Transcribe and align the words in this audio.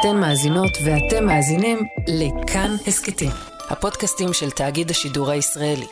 אתן 0.00 0.16
מאזינות 0.16 0.70
ואתם 0.84 1.26
מאזינים 1.26 1.78
לכאן 2.08 2.76
הסכתים, 2.86 3.30
הפודקאסטים 3.70 4.32
של 4.32 4.50
תאגיד 4.50 4.90
השידור 4.90 5.30
הישראלי. 5.30 5.86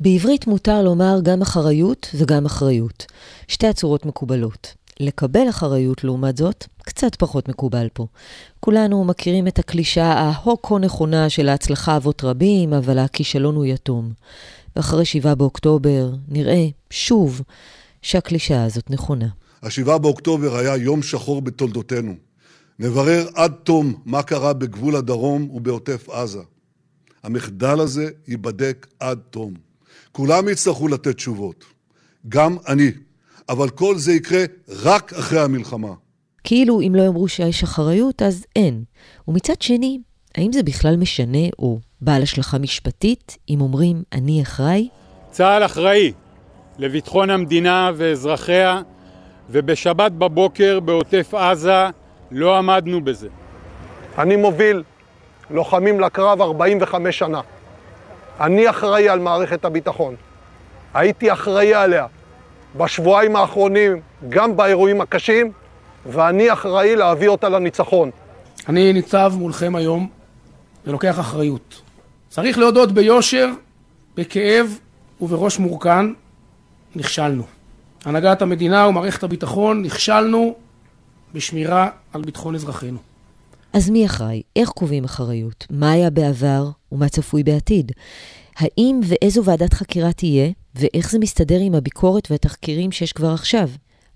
בעברית 0.00 0.46
מותר 0.46 0.82
לומר 0.82 1.18
גם 1.22 1.42
אחריות 1.42 2.10
וגם 2.14 2.46
אחריות. 2.46 3.06
שתי 3.48 3.66
הצורות 3.66 4.06
מקובלות. 4.06 4.74
לקבל 5.00 5.48
אחריות, 5.48 6.04
לעומת 6.04 6.36
זאת, 6.36 6.66
קצת 6.82 7.14
פחות 7.14 7.48
מקובל 7.48 7.88
פה. 7.92 8.06
כולנו 8.60 9.04
מכירים 9.04 9.48
את 9.48 9.58
הקלישאה 9.58 10.12
ההוקו 10.12 10.78
נכונה 10.78 11.30
של 11.30 11.48
ההצלחה 11.48 11.96
אבות 11.96 12.24
רבים, 12.24 12.72
אבל 12.72 12.98
הכישלון 12.98 13.56
הוא 13.56 13.64
יתום. 13.64 14.12
ואחרי 14.76 15.04
7 15.04 15.34
באוקטובר 15.34 16.10
נראה, 16.28 16.66
שוב, 16.90 17.42
שהקלישאה 18.02 18.64
הזאת 18.64 18.90
נכונה. 18.90 19.28
השבעה 19.62 19.98
באוקטובר 19.98 20.56
היה 20.56 20.76
יום 20.76 21.02
שחור 21.02 21.42
בתולדותינו. 21.42 22.14
נברר 22.78 23.28
עד 23.34 23.52
תום 23.52 23.94
מה 24.04 24.22
קרה 24.22 24.52
בגבול 24.52 24.96
הדרום 24.96 25.50
ובעוטף 25.50 26.08
עזה. 26.08 26.42
המחדל 27.22 27.80
הזה 27.80 28.10
ייבדק 28.28 28.86
עד 29.00 29.18
תום. 29.30 29.54
כולם 30.12 30.48
יצטרכו 30.48 30.88
לתת 30.88 31.16
תשובות. 31.16 31.64
גם 32.28 32.56
אני. 32.68 32.90
אבל 33.48 33.70
כל 33.70 33.98
זה 33.98 34.12
יקרה 34.12 34.44
רק 34.68 35.12
אחרי 35.12 35.40
המלחמה. 35.40 35.92
כאילו 36.44 36.80
אם 36.80 36.94
לא 36.94 37.02
יאמרו 37.02 37.28
שיש 37.28 37.62
אחריות, 37.62 38.22
אז 38.22 38.44
אין. 38.56 38.84
ומצד 39.28 39.62
שני, 39.62 39.98
האם 40.34 40.52
זה 40.52 40.62
בכלל 40.62 40.96
משנה 40.96 41.48
או 41.58 41.80
בעל 42.00 42.22
השלכה 42.22 42.58
משפטית 42.58 43.38
אם 43.48 43.60
אומרים 43.60 44.02
אני 44.12 44.42
אחראי? 44.42 44.88
צה"ל 45.30 45.64
אחראי 45.64 46.12
לביטחון 46.78 47.30
המדינה 47.30 47.90
ואזרחיה, 47.96 48.82
ובשבת 49.52 50.12
בבוקר 50.12 50.80
בעוטף 50.80 51.34
עזה 51.34 51.86
לא 52.30 52.58
עמדנו 52.58 53.00
בזה. 53.00 53.28
אני 54.18 54.36
מוביל 54.36 54.82
לוחמים 55.50 56.00
לקרב 56.00 56.42
45 56.42 57.18
שנה. 57.18 57.40
אני 58.40 58.70
אחראי 58.70 59.08
על 59.08 59.18
מערכת 59.18 59.64
הביטחון. 59.64 60.14
הייתי 60.94 61.32
אחראי 61.32 61.74
עליה 61.74 62.06
בשבועיים 62.76 63.36
האחרונים, 63.36 64.00
גם 64.28 64.56
באירועים 64.56 65.00
הקשים, 65.00 65.52
ואני 66.06 66.52
אחראי 66.52 66.96
להביא 66.96 67.28
אותה 67.28 67.48
לניצחון. 67.48 68.10
אני 68.68 68.92
ניצב 68.92 69.32
מולכם 69.36 69.76
היום 69.76 70.08
ולוקח 70.86 71.20
אחריות. 71.20 71.82
צריך 72.28 72.58
להודות 72.58 72.92
ביושר, 72.92 73.48
בכאב 74.16 74.78
ובראש 75.20 75.58
מורכן, 75.58 76.06
נכשלנו. 76.96 77.59
הנהגת 78.04 78.42
המדינה 78.42 78.86
ומערכת 78.88 79.22
הביטחון 79.22 79.82
נכשלנו 79.82 80.54
בשמירה 81.34 81.88
על 82.12 82.22
ביטחון 82.22 82.54
אזרחינו. 82.54 82.98
אז 83.72 83.90
מי 83.90 84.06
אחראי? 84.06 84.42
איך 84.56 84.68
קובעים 84.68 85.04
אחריות? 85.04 85.66
מה 85.70 85.90
היה 85.90 86.10
בעבר 86.10 86.70
ומה 86.92 87.08
צפוי 87.08 87.42
בעתיד? 87.42 87.92
האם 88.56 89.00
ואיזו 89.04 89.44
ועדת 89.44 89.74
חקירה 89.74 90.12
תהיה, 90.12 90.50
ואיך 90.74 91.10
זה 91.10 91.18
מסתדר 91.18 91.58
עם 91.60 91.74
הביקורת 91.74 92.30
והתחקירים 92.30 92.92
שיש 92.92 93.12
כבר 93.12 93.32
עכשיו? 93.32 93.68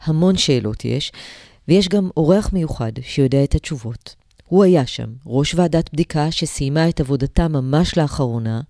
המון 0.05 0.37
שאלות 0.37 0.85
יש, 0.85 1.13
ויש 1.69 1.89
גם 1.89 2.11
אורח 2.17 2.53
מיוחד 2.53 2.93
שיודע 3.03 3.45
את 3.45 3.55
התשובות. 3.55 4.15
הוא 4.47 4.65
היה 4.65 4.87
שם, 4.87 5.09
ראש 5.27 5.55
ועדת 5.55 5.93
בדיקה 5.93 6.31
שסיימה 6.31 6.89
את 6.89 7.01
עבודתה 7.01 7.49
ממש 7.49 7.99
לאחרונה, 7.99 8.61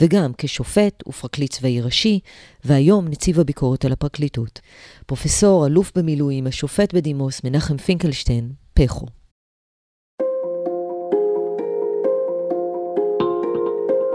וגם 0.00 0.32
כשופט 0.38 1.08
ופרקליט 1.08 1.52
צבאי 1.52 1.80
ראשי, 1.80 2.20
והיום 2.64 3.08
נציב 3.08 3.40
הביקורת 3.40 3.84
על 3.84 3.92
הפרקליטות. 3.92 4.60
פרופסור, 5.06 5.66
אלוף 5.66 5.92
במילואים, 5.96 6.46
השופט 6.46 6.94
בדימוס 6.94 7.40
מנחם 7.44 7.76
פינקלשטיין, 7.76 8.52
פכו. 8.74 9.06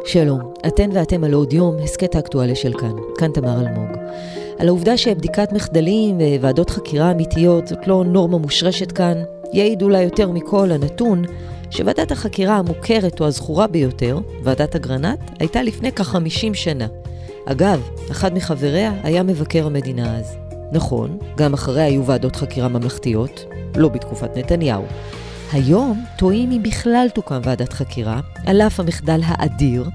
שלום, 0.05 0.53
אתן 0.67 0.89
ואתם 0.93 1.23
על 1.23 1.33
עוד 1.33 1.53
יום, 1.53 1.77
הסכת 1.83 2.15
האקטואליה 2.15 2.55
של 2.55 2.73
כאן. 2.79 2.95
כאן 3.17 3.31
תמר 3.31 3.61
אלמוג. 3.61 3.97
על 4.59 4.67
העובדה 4.67 4.97
שבדיקת 4.97 5.53
מחדלים 5.53 6.17
וועדות 6.39 6.69
חקירה 6.69 7.11
אמיתיות 7.11 7.67
זאת 7.67 7.87
לא 7.87 8.03
נורמה 8.05 8.37
מושרשת 8.37 8.91
כאן, 8.91 9.17
יעיד 9.53 9.81
אולי 9.81 10.03
יותר 10.03 10.31
מכל 10.31 10.71
הנתון 10.71 11.23
שוועדת 11.71 12.11
החקירה 12.11 12.57
המוכרת 12.57 13.19
או 13.19 13.27
הזכורה 13.27 13.67
ביותר, 13.67 14.19
ועדת 14.43 14.75
אגרנט, 14.75 15.19
הייתה 15.39 15.63
לפני 15.63 15.91
כ-50 15.91 16.53
שנה. 16.53 16.87
אגב, 17.45 17.89
אחד 18.11 18.33
מחבריה 18.33 18.93
היה 19.03 19.23
מבקר 19.23 19.65
המדינה 19.65 20.17
אז. 20.17 20.37
נכון, 20.71 21.17
גם 21.37 21.53
אחריה 21.53 21.85
היו 21.85 22.05
ועדות 22.05 22.35
חקירה 22.35 22.67
ממלכתיות, 22.67 23.45
לא 23.75 23.89
בתקופת 23.89 24.37
נתניהו. 24.37 24.83
היום 25.51 26.05
טועים 26.17 26.51
אם 26.51 26.63
בכלל 26.63 27.07
תוקם 27.13 27.39
ועדת 27.43 27.73
חקירה, 27.73 28.19
על 28.45 28.61
אף 28.61 28.79
המחדל 28.79 29.19
האדיר, 29.25 29.89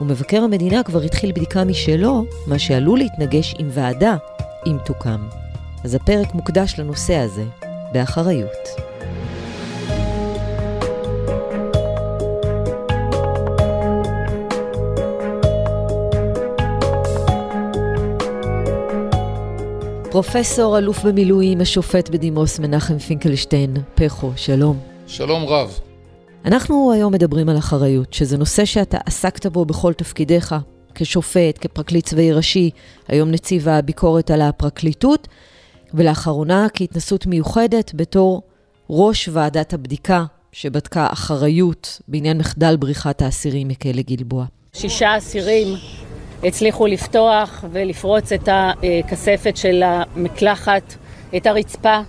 ומבקר 0.00 0.42
המדינה 0.42 0.82
כבר 0.82 1.02
התחיל 1.02 1.32
בדיקה 1.32 1.64
משלו, 1.64 2.24
מה 2.46 2.58
שעלול 2.58 2.98
להתנגש 2.98 3.54
עם 3.58 3.68
ועדה, 3.70 4.16
אם 4.66 4.76
תוקם. 4.84 5.28
אז 5.84 5.94
הפרק 5.94 6.34
מוקדש 6.34 6.74
לנושא 6.78 7.16
הזה, 7.16 7.44
באחריות. 7.92 8.87
פרופסור 20.22 20.78
אלוף 20.78 21.04
במילואים, 21.04 21.60
השופט 21.60 22.10
בדימוס 22.10 22.58
מנחם 22.58 22.98
פינקלשטיין, 22.98 23.74
פכו, 23.94 24.32
שלום. 24.36 24.78
שלום 25.06 25.44
רב. 25.44 25.80
אנחנו 26.44 26.92
היום 26.92 27.12
מדברים 27.12 27.48
על 27.48 27.58
אחריות, 27.58 28.14
שזה 28.14 28.38
נושא 28.38 28.64
שאתה 28.64 28.98
עסקת 29.06 29.46
בו 29.46 29.64
בכל 29.64 29.92
תפקידיך, 29.92 30.54
כשופט, 30.94 31.58
כפרקליט 31.60 32.06
צבאי 32.06 32.32
ראשי, 32.32 32.70
היום 33.08 33.30
נציב 33.30 33.68
הביקורת 33.68 34.30
על 34.30 34.42
הפרקליטות, 34.42 35.28
ולאחרונה 35.94 36.66
כהתנסות 36.74 37.26
מיוחדת 37.26 37.90
בתור 37.94 38.42
ראש 38.90 39.28
ועדת 39.32 39.72
הבדיקה 39.72 40.24
שבדקה 40.52 41.06
אחריות 41.12 42.00
בעניין 42.08 42.38
מחדל 42.38 42.76
בריחת 42.76 43.22
האסירים 43.22 43.68
מכלא 43.68 44.02
גלבוע. 44.02 44.44
שישה 44.72 45.18
אסירים 45.18 45.68
הצליחו 46.44 46.86
לפתוח 46.86 47.64
ולפרוץ 47.72 48.32
את 48.32 48.48
הכספת 48.48 49.56
של 49.56 49.82
המקלחת, 49.82 50.94
את 51.36 51.46
הרצפה, 51.46 52.00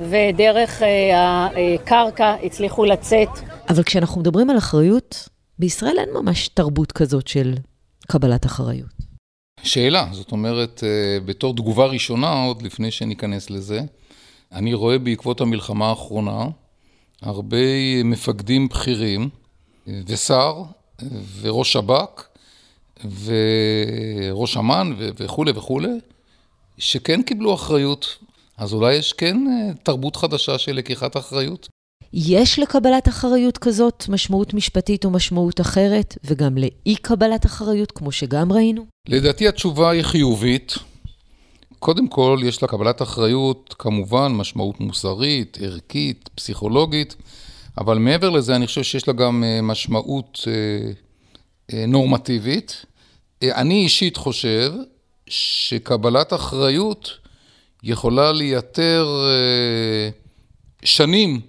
ודרך 0.00 0.82
אה, 0.82 1.48
הקרקע 1.74 2.34
הצליחו 2.42 2.84
לצאת. 2.84 3.28
אבל 3.68 3.82
כשאנחנו 3.82 4.20
מדברים 4.20 4.50
על 4.50 4.58
אחריות, 4.58 5.28
בישראל 5.58 5.98
אין 5.98 6.08
ממש 6.14 6.48
תרבות 6.48 6.92
כזאת 6.92 7.28
של 7.28 7.54
קבלת 8.06 8.46
אחריות. 8.46 8.96
שאלה, 9.62 10.08
זאת 10.12 10.32
אומרת, 10.32 10.84
אה, 10.84 11.20
בתור 11.24 11.54
תגובה 11.54 11.86
ראשונה, 11.86 12.44
עוד 12.44 12.62
לפני 12.62 12.90
שניכנס 12.90 13.50
לזה, 13.50 13.80
אני 14.52 14.74
רואה 14.74 14.98
בעקבות 14.98 15.40
המלחמה 15.40 15.88
האחרונה 15.88 16.44
הרבה 17.22 17.56
מפקדים 18.04 18.68
בכירים 18.68 19.28
אה, 19.88 20.00
ושר 20.06 20.62
וראש 21.40 21.72
שב"כ 21.72 22.35
וראש 23.04 24.56
אמ"ן 24.56 24.92
וכולי 24.98 25.52
וכולי, 25.54 25.98
שכן 26.78 27.22
קיבלו 27.22 27.54
אחריות. 27.54 28.16
אז 28.58 28.72
אולי 28.72 28.94
יש 28.94 29.12
כן 29.12 29.36
אה, 29.46 29.74
תרבות 29.82 30.16
חדשה 30.16 30.58
של 30.58 30.72
לקיחת 30.72 31.16
אחריות? 31.16 31.68
יש 32.12 32.58
לקבלת 32.58 33.08
אחריות 33.08 33.58
כזאת 33.58 34.04
משמעות 34.08 34.54
משפטית 34.54 35.04
או 35.04 35.10
משמעות 35.10 35.60
אחרת, 35.60 36.18
וגם 36.24 36.58
לאי 36.58 36.96
קבלת 37.02 37.46
אחריות, 37.46 37.92
כמו 37.92 38.12
שגם 38.12 38.52
ראינו? 38.52 38.86
לדעתי 39.08 39.48
התשובה 39.48 39.90
היא 39.90 40.02
חיובית. 40.02 40.74
קודם 41.78 42.08
כל, 42.08 42.38
יש 42.44 42.62
לקבלת 42.62 43.02
אחריות 43.02 43.74
כמובן 43.78 44.32
משמעות 44.32 44.80
מוסרית, 44.80 45.58
ערכית, 45.60 46.30
פסיכולוגית, 46.34 47.16
אבל 47.78 47.98
מעבר 47.98 48.30
לזה 48.30 48.56
אני 48.56 48.66
חושב 48.66 48.82
שיש 48.82 49.08
לה 49.08 49.14
גם 49.14 49.44
אה, 49.44 49.62
משמעות 49.62 50.40
אה, 50.46 50.92
נורמטיבית. 51.72 52.84
אני 53.42 53.74
אישית 53.74 54.16
חושב 54.16 54.72
שקבלת 55.28 56.32
אחריות 56.32 57.10
יכולה 57.82 58.32
לייתר 58.32 59.08
שנים 60.84 61.40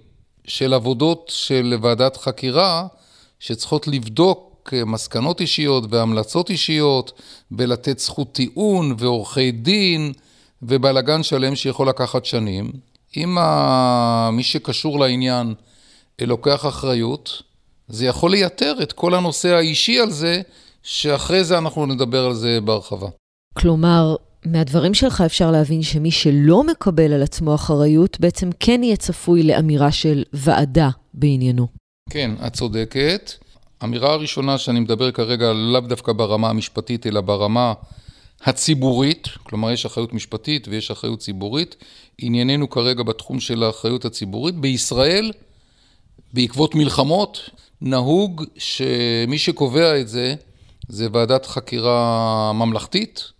של 0.46 0.74
עבודות 0.74 1.32
של 1.34 1.74
ועדת 1.82 2.16
חקירה 2.16 2.86
שצריכות 3.40 3.88
לבדוק 3.88 4.72
מסקנות 4.86 5.40
אישיות 5.40 5.84
והמלצות 5.90 6.50
אישיות 6.50 7.12
ולתת 7.52 7.98
זכות 7.98 8.32
טיעון 8.32 8.94
ועורכי 8.98 9.50
דין 9.50 10.12
ובלאגן 10.62 11.22
שלם 11.22 11.56
שיכול 11.56 11.88
לקחת 11.88 12.24
שנים. 12.24 12.72
אם 13.16 13.38
מי 14.32 14.42
שקשור 14.42 15.00
לעניין 15.00 15.54
לוקח 16.20 16.66
אחריות, 16.66 17.42
זה 17.88 18.06
יכול 18.06 18.30
לייתר 18.30 18.74
את 18.82 18.92
כל 18.92 19.14
הנושא 19.14 19.48
האישי 19.48 20.00
על 20.00 20.10
זה, 20.10 20.40
שאחרי 20.82 21.44
זה 21.44 21.58
אנחנו 21.58 21.86
נדבר 21.86 22.26
על 22.26 22.34
זה 22.34 22.58
בהרחבה. 22.64 23.08
כלומר, 23.54 24.16
מהדברים 24.46 24.94
שלך 24.94 25.20
אפשר 25.20 25.50
להבין 25.50 25.82
שמי 25.82 26.10
שלא 26.10 26.64
מקבל 26.64 27.12
על 27.12 27.22
עצמו 27.22 27.54
אחריות, 27.54 28.20
בעצם 28.20 28.50
כן 28.60 28.82
יהיה 28.82 28.96
צפוי 28.96 29.42
לאמירה 29.42 29.92
של 29.92 30.24
ועדה 30.32 30.88
בעניינו. 31.14 31.66
כן, 32.10 32.30
את 32.46 32.52
צודקת. 32.52 33.32
האמירה 33.80 34.12
הראשונה 34.12 34.58
שאני 34.58 34.80
מדבר 34.80 35.10
כרגע 35.10 35.52
לאו 35.52 35.80
דווקא 35.80 36.12
ברמה 36.12 36.50
המשפטית, 36.50 37.06
אלא 37.06 37.20
ברמה 37.20 37.72
הציבורית, 38.44 39.28
כלומר 39.42 39.70
יש 39.70 39.86
אחריות 39.86 40.12
משפטית 40.12 40.68
ויש 40.68 40.90
אחריות 40.90 41.18
ציבורית. 41.18 41.76
ענייננו 42.18 42.70
כרגע 42.70 43.02
בתחום 43.02 43.40
של 43.40 43.62
האחריות 43.62 44.04
הציבורית. 44.04 44.54
בישראל, 44.54 45.32
בעקבות 46.32 46.74
מלחמות, 46.74 47.50
נהוג 47.82 48.44
שמי 48.56 49.38
שקובע 49.38 50.00
את 50.00 50.08
זה, 50.08 50.34
זה 50.88 51.08
ועדת 51.12 51.46
חקירה 51.46 52.52
ממלכתית, 52.54 53.32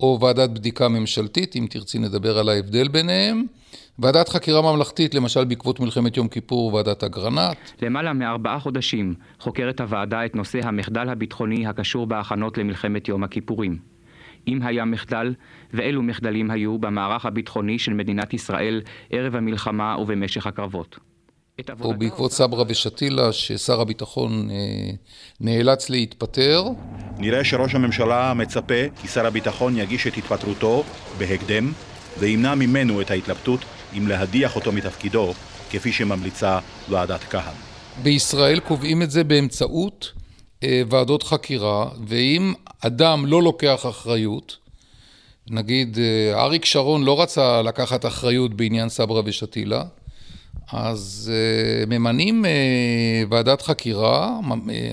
או 0.00 0.18
ועדת 0.20 0.50
בדיקה 0.50 0.88
ממשלתית, 0.88 1.56
אם 1.56 1.66
תרצי 1.70 1.98
נדבר 1.98 2.38
על 2.38 2.48
ההבדל 2.48 2.88
ביניהם. 2.88 3.44
ועדת 3.98 4.28
חקירה 4.28 4.62
ממלכתית, 4.62 5.14
למשל 5.14 5.44
בעקבות 5.44 5.80
מלחמת 5.80 6.16
יום 6.16 6.28
כיפור, 6.28 6.74
ועדת 6.74 7.04
אגרנט. 7.04 7.56
למעלה 7.82 8.12
מארבעה 8.12 8.60
חודשים 8.60 9.14
חוקרת 9.38 9.80
הוועדה 9.80 10.26
את 10.26 10.34
נושא 10.34 10.58
המחדל 10.62 11.08
הביטחוני 11.08 11.66
הקשור 11.66 12.06
בהכנות 12.06 12.58
למלחמת 12.58 13.08
יום 13.08 13.24
הכיפורים. 13.24 13.78
אם 14.48 14.62
היה 14.62 14.84
מחדל, 14.84 15.34
ואילו 15.72 16.02
מחדלים 16.02 16.50
היו 16.50 16.78
במערך 16.78 17.26
הביטחוני 17.26 17.78
של 17.78 17.94
מדינת 17.94 18.34
ישראל 18.34 18.82
ערב 19.10 19.36
המלחמה 19.36 19.96
ובמשך 19.98 20.46
הקרבות. 20.46 20.98
או 21.80 21.94
בעקבות 21.94 22.32
סברה 22.32 22.64
ושתילה, 22.68 23.32
ששר 23.32 23.80
הביטחון 23.80 24.50
אה, 24.50 24.90
נאלץ 25.40 25.90
להתפטר. 25.90 26.64
נראה 27.18 27.44
שראש 27.44 27.74
הממשלה 27.74 28.34
מצפה 28.34 28.88
כי 29.02 29.08
שר 29.08 29.26
הביטחון 29.26 29.76
יגיש 29.76 30.06
את 30.06 30.16
התפטרותו 30.16 30.84
בהקדם 31.18 31.72
וימנע 32.18 32.54
ממנו 32.54 33.00
את 33.00 33.10
ההתלבטות 33.10 33.60
אם 33.98 34.08
להדיח 34.08 34.56
אותו 34.56 34.72
מתפקידו, 34.72 35.32
כפי 35.70 35.92
שממליצה 35.92 36.58
ועדת 36.88 37.20
כהן. 37.20 37.54
בישראל 38.02 38.60
קובעים 38.60 39.02
את 39.02 39.10
זה 39.10 39.24
באמצעות 39.24 40.12
אה, 40.62 40.82
ועדות 40.90 41.22
חקירה, 41.22 41.88
ואם 42.06 42.52
אדם 42.80 43.26
לא 43.26 43.42
לוקח 43.42 43.86
אחריות, 43.86 44.56
נגיד 45.50 45.98
אה, 45.98 46.42
אריק 46.42 46.64
שרון 46.64 47.04
לא 47.04 47.22
רצה 47.22 47.62
לקחת 47.62 48.06
אחריות 48.06 48.54
בעניין 48.54 48.88
סברה 48.88 49.22
ושתילה, 49.24 49.84
אז 50.72 51.32
uh, 51.32 51.90
ממנים 51.90 52.44
uh, 52.44 52.48
ועדת 53.30 53.62
חקירה 53.62 54.40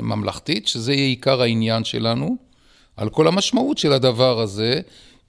ממלכתית, 0.01 0.67
שזה 0.67 0.93
יהיה 0.93 1.05
עיקר 1.05 1.41
העניין 1.41 1.83
שלנו, 1.83 2.37
על 2.97 3.09
כל 3.09 3.27
המשמעות 3.27 3.77
של 3.77 3.93
הדבר 3.93 4.39
הזה, 4.39 4.79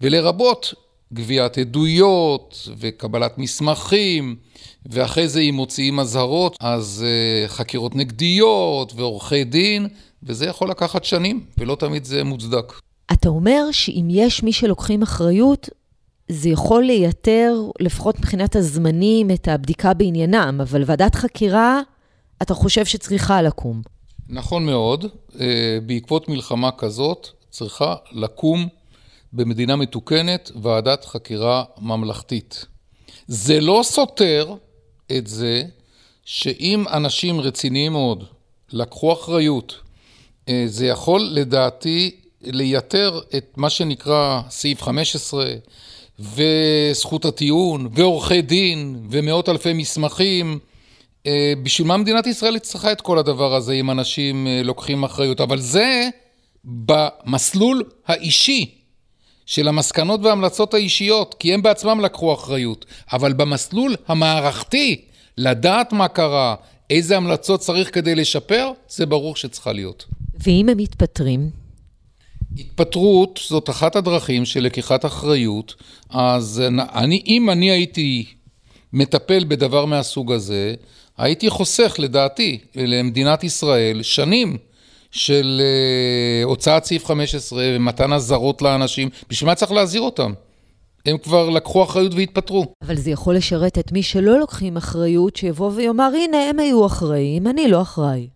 ולרבות 0.01 0.75
גביית 1.13 1.59
עדויות 1.59 2.69
וקבלת 2.79 3.39
מסמכים, 3.39 4.37
ואחרי 4.87 5.29
זה 5.29 5.41
אם 5.41 5.55
מוציאים 5.55 6.01
אזהרות, 6.01 6.57
אז 6.61 7.05
uh, 7.05 7.49
חקירות 7.49 7.97
נגדיות 7.97 8.93
ועורכי 8.97 9.45
דין, 9.45 9.89
וזה 10.23 10.47
יכול 10.47 10.71
לקחת 10.71 11.05
שנים, 11.05 11.45
ולא 11.59 11.75
תמיד 11.75 12.05
זה 12.05 12.25
מוצדק. 12.25 12.73
אתה 13.13 13.29
אומר 13.29 13.63
שאם 13.73 14.07
יש 14.11 14.43
מי 14.43 14.53
שלוקחים 14.53 15.03
אחריות, 15.03 15.69
זה 16.29 16.49
יכול 16.49 16.85
לייתר, 16.85 17.55
לפחות 17.81 18.19
מבחינת 18.19 18.57
הזמנים, 18.57 19.31
את 19.31 19.49
הבדיקה 19.49 19.95
בעניינם, 19.95 20.61
אבל 20.63 20.83
ועדת 20.87 21.15
חקירה, 21.15 21.81
אתה 22.43 22.55
חושב 22.55 22.85
שצריכה 22.85 23.43
לקום. 23.43 23.83
נכון 24.29 24.67
מאוד. 24.67 25.05
אה, 25.41 25.79
בעקבות 25.87 26.29
מלחמה 26.29 26.71
כזאת, 26.71 27.29
צריכה 27.51 27.95
לקום 28.13 28.69
במדינה 29.33 29.77
מתוקנת 29.77 30.51
ועדת 30.63 31.05
חקירה 31.05 31.65
ממלכתית. 31.81 32.67
זה 33.27 33.61
לא 33.61 33.81
סותר 33.85 34.55
את 35.17 35.27
זה 35.27 35.63
שאם 36.25 36.85
אנשים 36.93 37.41
רציניים 37.41 37.93
מאוד 37.93 38.25
לקחו 38.73 39.13
אחריות, 39.13 39.75
אה, 40.49 40.65
זה 40.67 40.87
יכול 40.87 41.29
לדעתי 41.33 42.17
לייתר 42.43 43.21
את 43.37 43.53
מה 43.57 43.71
שנקרא 43.71 44.41
סעיף 44.51 44.83
15, 44.83 45.55
וזכות 46.19 47.25
הטיעון, 47.25 47.89
ועורכי 47.93 48.43
דין, 48.43 49.07
ומאות 49.11 49.49
אלפי 49.49 49.73
מסמכים. 49.73 50.59
אה, 51.27 51.53
בשביל 51.63 51.89
מה 51.89 51.97
מדינת 51.97 52.27
ישראל 52.27 52.59
צריכה 52.59 52.93
את 52.93 53.01
כל 53.01 53.19
הדבר 53.19 53.55
הזה 53.55 53.73
אם 53.73 53.91
אנשים 53.91 54.47
אה, 54.47 54.63
לוקחים 54.65 55.05
אחריות? 55.05 55.41
אבל 55.41 55.59
זה 55.59 56.09
במסלול 56.65 57.85
האישי 58.07 58.75
של 59.47 59.69
המסקנות 59.69 60.21
וההמלצות 60.23 60.75
האישיות, 60.75 61.35
כי 61.39 61.55
הם 61.55 61.63
בעצמם 61.63 62.01
לקחו 62.01 62.35
אחריות. 62.35 62.85
אבל 63.13 63.33
במסלול 63.33 63.97
המערכתי, 64.09 65.05
לדעת 65.39 65.93
מה 65.93 66.09
קרה, 66.09 66.55
איזה 66.91 67.17
המלצות 67.17 67.61
צריך 67.61 67.95
כדי 67.95 68.15
לשפר, 68.15 68.71
זה 68.89 69.07
ברור 69.07 69.37
שצריכה 69.37 69.73
להיות. 69.73 70.05
ואם 70.39 70.69
הם 70.69 70.77
מתפטרים? 70.77 71.51
התפטרות 72.57 73.41
זאת 73.49 73.71
אחת 73.71 73.97
הדרכים 73.97 74.45
של 74.45 74.61
לקיחת 74.61 75.05
אחריות, 75.05 75.75
אז 76.11 76.63
אני, 76.95 77.23
אם 77.27 77.51
אני 77.51 77.71
הייתי 77.71 78.27
מטפל 78.93 79.45
בדבר 79.45 79.85
מהסוג 79.85 80.33
הזה, 80.33 80.75
הייתי 81.19 81.51
חוסך 81.51 81.97
לדעתי 81.99 82.59
למדינת 82.75 83.45
ישראל 83.45 84.03
שנים 84.03 84.57
של 85.11 85.61
uh, 85.61 86.47
הוצאת 86.47 86.85
סעיף 86.85 87.07
15 87.07 87.63
ומתן 87.77 88.13
אזהרות 88.13 88.63
לאנשים, 88.63 89.09
בשביל 89.31 89.51
מה 89.51 89.55
צריך 89.55 89.73
להזהיר 89.73 90.03
אותם? 90.03 90.33
הם 91.07 91.19
כבר 91.19 91.51
לקחו 91.51 91.83
אחריות 91.83 92.15
והתפטרו. 92.15 92.67
אבל 92.83 92.97
זה 92.97 93.11
יכול 93.11 93.37
לשרת 93.37 93.79
את 93.79 93.93
מי 93.93 94.03
שלא 94.03 94.39
לוקחים 94.39 94.77
אחריות, 94.77 95.37
שיבוא 95.37 95.71
ויאמר, 95.75 96.11
הנה, 96.25 96.49
הם 96.51 96.59
היו 96.59 96.87
אחראים, 96.87 97.47
אני 97.47 97.69
לא 97.69 97.83
אחראי. 97.83 98.29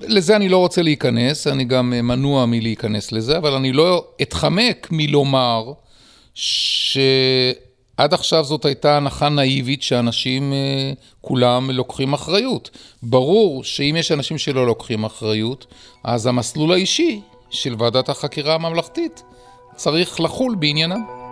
לזה 0.00 0.36
אני 0.36 0.48
לא 0.48 0.56
רוצה 0.56 0.82
להיכנס, 0.82 1.46
אני 1.46 1.64
גם 1.64 1.92
אה, 1.92 2.02
מנוע 2.02 2.46
מלהיכנס 2.46 3.12
לזה, 3.12 3.38
אבל 3.38 3.52
אני 3.52 3.72
לא 3.72 4.04
אתחמק 4.22 4.88
מלומר 4.90 5.72
שעד 6.34 7.54
עכשיו 7.98 8.44
זאת 8.44 8.64
הייתה 8.64 8.96
הנחה 8.96 9.28
נאיבית 9.28 9.82
שאנשים 9.82 10.52
אה, 10.52 10.92
כולם 11.20 11.70
לוקחים 11.70 12.12
אחריות. 12.12 12.70
ברור 13.02 13.64
שאם 13.64 13.96
יש 13.98 14.12
אנשים 14.12 14.38
שלא 14.38 14.66
לוקחים 14.66 15.04
אחריות, 15.04 15.66
אז 16.04 16.26
המסלול 16.26 16.72
האישי 16.72 17.20
של 17.50 17.74
ועדת 17.78 18.08
החקירה 18.08 18.54
הממלכתית 18.54 19.22
צריך 19.76 20.20
לחול 20.20 20.54
בעניינם. 20.54 21.22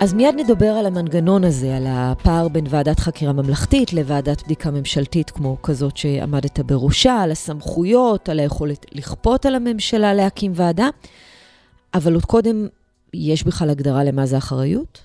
אז 0.00 0.12
מיד 0.14 0.34
נדבר 0.34 0.66
על 0.66 0.86
המנגנון 0.86 1.44
הזה, 1.44 1.76
על 1.76 1.86
הפער 1.88 2.48
בין 2.48 2.64
ועדת 2.68 3.00
חקירה 3.00 3.32
ממלכתית 3.32 3.92
לוועדת 3.92 4.42
בדיקה 4.42 4.70
ממשלתית 4.70 5.30
כמו 5.30 5.56
כזאת 5.62 5.96
שעמדת 5.96 6.60
בראשה, 6.60 7.22
על 7.22 7.30
הסמכויות, 7.30 8.28
על 8.28 8.40
היכולת 8.40 8.86
לכפות 8.92 9.46
על 9.46 9.54
הממשלה 9.54 10.14
להקים 10.14 10.52
ועדה. 10.54 10.88
אבל 11.94 12.14
עוד 12.14 12.24
קודם, 12.24 12.66
יש 13.14 13.44
בכלל 13.44 13.70
הגדרה 13.70 14.04
למה 14.04 14.26
זה 14.26 14.38
אחריות? 14.38 15.00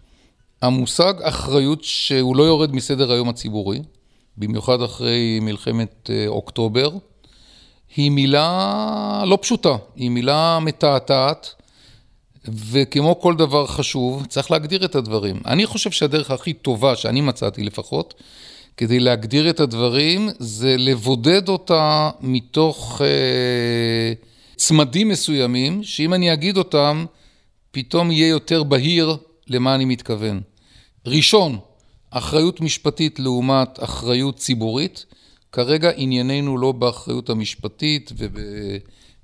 המושג 0.62 1.14
אחריות 1.22 1.84
שהוא 1.84 2.36
לא 2.36 2.44
יורד 2.44 2.76
מסדר 2.76 3.12
היום 3.12 3.30
הציבורי, 3.30 3.82
במיוחד 4.38 4.82
אחרי 4.82 5.40
מלחמת 5.42 6.10
אה, 6.14 6.28
אוקטובר, 6.28 6.90
היא 7.96 8.12
מילה 8.12 9.24
לא 9.26 9.38
פשוטה, 9.42 9.76
היא 9.96 10.10
מילה 10.10 10.60
מתעתעת. 10.62 11.56
וכמו 12.72 13.20
כל 13.20 13.36
דבר 13.36 13.68
חשוב, 13.68 14.26
צריך 14.26 14.52
להגדיר 14.52 14.86
את 14.86 14.96
הדברים. 14.96 15.40
אני 15.46 15.66
חושב 15.66 15.92
שהדרך 15.92 16.32
הכי 16.32 16.54
טובה, 16.54 16.96
שאני 16.96 17.22
מצאתי 17.22 17.64
לפחות, 17.64 18.14
כדי 18.78 19.00
להגדיר 19.00 19.50
את 19.50 19.60
הדברים, 19.60 20.30
זה 20.40 20.76
לבודד 20.78 21.50
אותה 21.50 22.10
מתוך 22.22 23.02
אה, 23.02 24.14
צמדים 24.56 25.10
מסוימים, 25.10 25.84
שאם 25.84 26.14
אני 26.14 26.34
אגיד 26.34 26.58
אותם, 26.58 27.06
פתאום 27.72 28.12
יהיה 28.12 28.28
יותר 28.28 28.64
בהיר 28.64 29.18
למה 29.48 29.76
אני 29.76 29.86
מתכוון. 29.86 30.42
ראשון, 31.06 31.60
אחריות 32.10 32.62
משפטית 32.62 33.20
לעומת 33.20 33.84
אחריות 33.84 34.38
ציבורית. 34.38 35.06
כרגע 35.52 35.92
ענייננו 35.96 36.58
לא 36.58 36.72
באחריות 36.72 37.30
המשפטית 37.30 38.12
וב... 38.18 38.40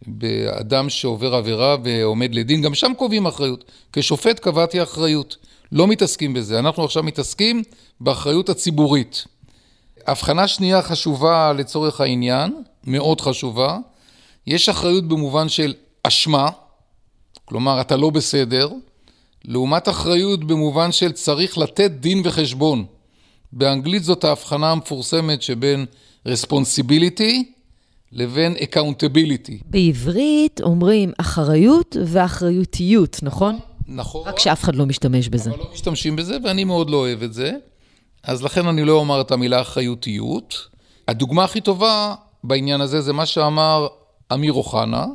באדם 0.07 0.89
שעובר 0.89 1.35
עבירה 1.35 1.75
ועומד 1.83 2.35
לדין, 2.35 2.61
גם 2.61 2.75
שם 2.75 2.91
קובעים 2.97 3.25
אחריות. 3.25 3.63
כשופט 3.93 4.39
קבעתי 4.39 4.83
אחריות. 4.83 5.37
לא 5.71 5.87
מתעסקים 5.87 6.33
בזה. 6.33 6.59
אנחנו 6.59 6.83
עכשיו 6.83 7.03
מתעסקים 7.03 7.63
באחריות 7.99 8.49
הציבורית. 8.49 9.25
הבחנה 10.07 10.47
שנייה 10.47 10.81
חשובה 10.81 11.53
לצורך 11.53 12.01
העניין, 12.01 12.63
מאוד 12.83 13.21
חשובה. 13.21 13.77
יש 14.47 14.69
אחריות 14.69 15.07
במובן 15.07 15.49
של 15.49 15.73
אשמה, 16.03 16.49
כלומר, 17.45 17.81
אתה 17.81 17.95
לא 17.95 18.09
בסדר, 18.09 18.69
לעומת 19.45 19.89
אחריות 19.89 20.43
במובן 20.43 20.91
של 20.91 21.11
צריך 21.11 21.57
לתת 21.57 21.91
דין 21.91 22.21
וחשבון. 22.23 22.85
באנגלית 23.53 24.03
זאת 24.03 24.23
ההבחנה 24.23 24.71
המפורסמת 24.71 25.41
שבין 25.41 25.85
responsibility 26.27 27.43
לבין 28.11 28.55
accountability. 28.55 29.63
בעברית 29.65 30.61
אומרים 30.61 31.11
אחריות 31.17 31.97
ואחריותיות, 32.05 33.19
נכון? 33.23 33.59
נכון. 33.87 34.27
רק 34.27 34.39
שאף 34.39 34.63
אחד 34.63 34.75
לא 34.75 34.85
משתמש 34.85 35.29
בזה. 35.29 35.49
אבל 35.49 35.59
לא 35.59 35.69
משתמשים 35.73 36.15
בזה, 36.15 36.37
ואני 36.43 36.63
מאוד 36.63 36.89
לא 36.89 36.97
אוהב 36.97 37.23
את 37.23 37.33
זה. 37.33 37.51
אז 38.23 38.43
לכן 38.43 38.67
אני 38.67 38.83
לא 38.85 38.93
אומר 38.93 39.21
את 39.21 39.31
המילה 39.31 39.61
אחריותיות. 39.61 40.67
הדוגמה 41.07 41.43
הכי 41.43 41.61
טובה 41.61 42.15
בעניין 42.43 42.81
הזה 42.81 43.01
זה 43.01 43.13
מה 43.13 43.25
שאמר 43.25 43.87
אמיר 44.33 44.53
אוחנה, 44.53 45.05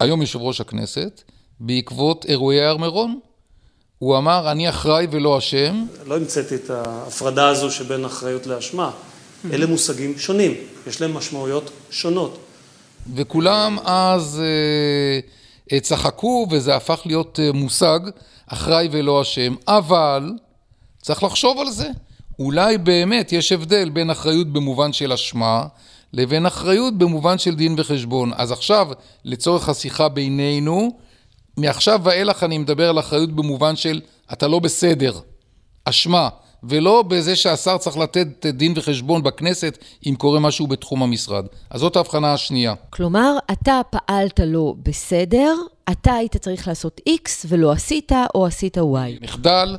היום 0.00 0.20
יושב 0.20 0.38
ראש 0.40 0.60
הכנסת, 0.60 1.22
בעקבות 1.60 2.26
אירועי 2.28 2.60
הר 2.60 2.76
מירון. 2.76 3.18
הוא 3.98 4.18
אמר, 4.18 4.50
אני 4.50 4.68
אחראי 4.68 5.06
ולא 5.10 5.38
אשם. 5.38 5.84
לא 6.06 6.16
המצאתי 6.16 6.54
את 6.54 6.70
ההפרדה 6.70 7.48
הזו 7.48 7.70
שבין 7.70 8.04
אחריות 8.04 8.46
לאשמה. 8.46 8.90
אלה 9.52 9.66
מושגים 9.66 10.18
שונים, 10.18 10.54
יש 10.86 11.00
להם 11.00 11.14
משמעויות 11.14 11.70
שונות. 11.90 12.38
וכולם 13.14 13.78
אז 13.84 14.42
אה, 15.72 15.80
צחקו, 15.80 16.46
וזה 16.50 16.76
הפך 16.76 17.02
להיות 17.04 17.40
אה, 17.42 17.52
מושג, 17.52 18.00
אחראי 18.46 18.88
ולא 18.92 19.22
אשם, 19.22 19.54
אבל 19.68 20.32
צריך 21.02 21.22
לחשוב 21.22 21.58
על 21.58 21.70
זה. 21.70 21.88
אולי 22.38 22.78
באמת 22.78 23.32
יש 23.32 23.52
הבדל 23.52 23.88
בין 23.88 24.10
אחריות 24.10 24.52
במובן 24.52 24.92
של 24.92 25.12
אשמה, 25.12 25.66
לבין 26.12 26.46
אחריות 26.46 26.98
במובן 26.98 27.38
של 27.38 27.54
דין 27.54 27.74
וחשבון. 27.78 28.32
אז 28.36 28.52
עכשיו, 28.52 28.88
לצורך 29.24 29.68
השיחה 29.68 30.08
בינינו, 30.08 30.98
מעכשיו 31.56 32.00
ואילך 32.04 32.42
אני 32.42 32.58
מדבר 32.58 32.88
על 32.88 32.98
אחריות 32.98 33.32
במובן 33.32 33.76
של 33.76 34.00
אתה 34.32 34.48
לא 34.48 34.58
בסדר, 34.58 35.12
אשמה, 35.84 36.28
ולא 36.62 37.02
בזה 37.02 37.36
שהשר 37.36 37.78
צריך 37.78 37.96
לתת 37.96 38.46
דין 38.46 38.72
וחשבון 38.76 39.22
בכנסת 39.22 39.78
אם 40.06 40.14
קורה 40.18 40.40
משהו 40.40 40.66
בתחום 40.66 41.02
המשרד. 41.02 41.46
אז 41.70 41.80
זאת 41.80 41.96
ההבחנה 41.96 42.32
השנייה. 42.32 42.74
כלומר, 42.90 43.36
אתה 43.52 43.80
פעלת 43.90 44.40
לא 44.44 44.74
בסדר, 44.82 45.54
אתה 45.92 46.14
היית 46.14 46.36
צריך 46.36 46.68
לעשות 46.68 47.00
X 47.08 47.30
ולא 47.48 47.72
עשית, 47.72 48.12
או 48.34 48.46
עשית 48.46 48.78
Y. 48.78 48.80
מחדל 49.20 49.76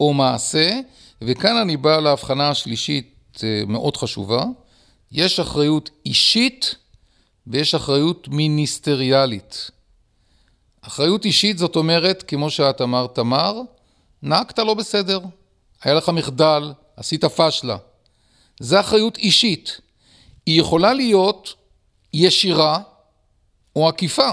או 0.00 0.12
מעשה, 0.14 0.80
וכאן 1.22 1.56
אני 1.56 1.76
בא 1.76 2.00
להבחנה 2.00 2.48
השלישית 2.48 3.40
אה, 3.44 3.62
מאוד 3.66 3.96
חשובה. 3.96 4.44
יש 5.12 5.40
אחריות 5.40 5.90
אישית 6.06 6.74
ויש 7.46 7.74
אחריות 7.74 8.28
מיניסטריאלית. 8.28 9.70
אחריות 10.82 11.24
אישית 11.24 11.58
זאת 11.58 11.76
אומרת, 11.76 12.24
כמו 12.26 12.50
שאת 12.50 12.80
אמרת, 12.80 13.14
תמר, 13.14 13.60
נהגת 14.22 14.58
לא 14.58 14.74
בסדר, 14.74 15.20
היה 15.82 15.94
לך 15.94 16.08
מחדל, 16.08 16.72
עשית 16.96 17.24
פשלה. 17.24 17.76
זה 18.60 18.80
אחריות 18.80 19.16
אישית. 19.16 19.80
היא 20.46 20.60
יכולה 20.60 20.94
להיות 20.94 21.54
ישירה 22.14 22.78
או 23.76 23.88
עקיפה. 23.88 24.30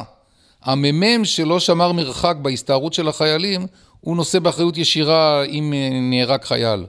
המ"מ 0.61 1.25
שלא 1.25 1.59
שמר 1.59 1.91
מרחק 1.91 2.35
בהסתערות 2.41 2.93
של 2.93 3.07
החיילים, 3.07 3.67
הוא 4.01 4.17
נושא 4.17 4.39
באחריות 4.39 4.77
ישירה 4.77 5.43
אם 5.43 5.73
נהרג 6.09 6.43
חייל. 6.43 6.85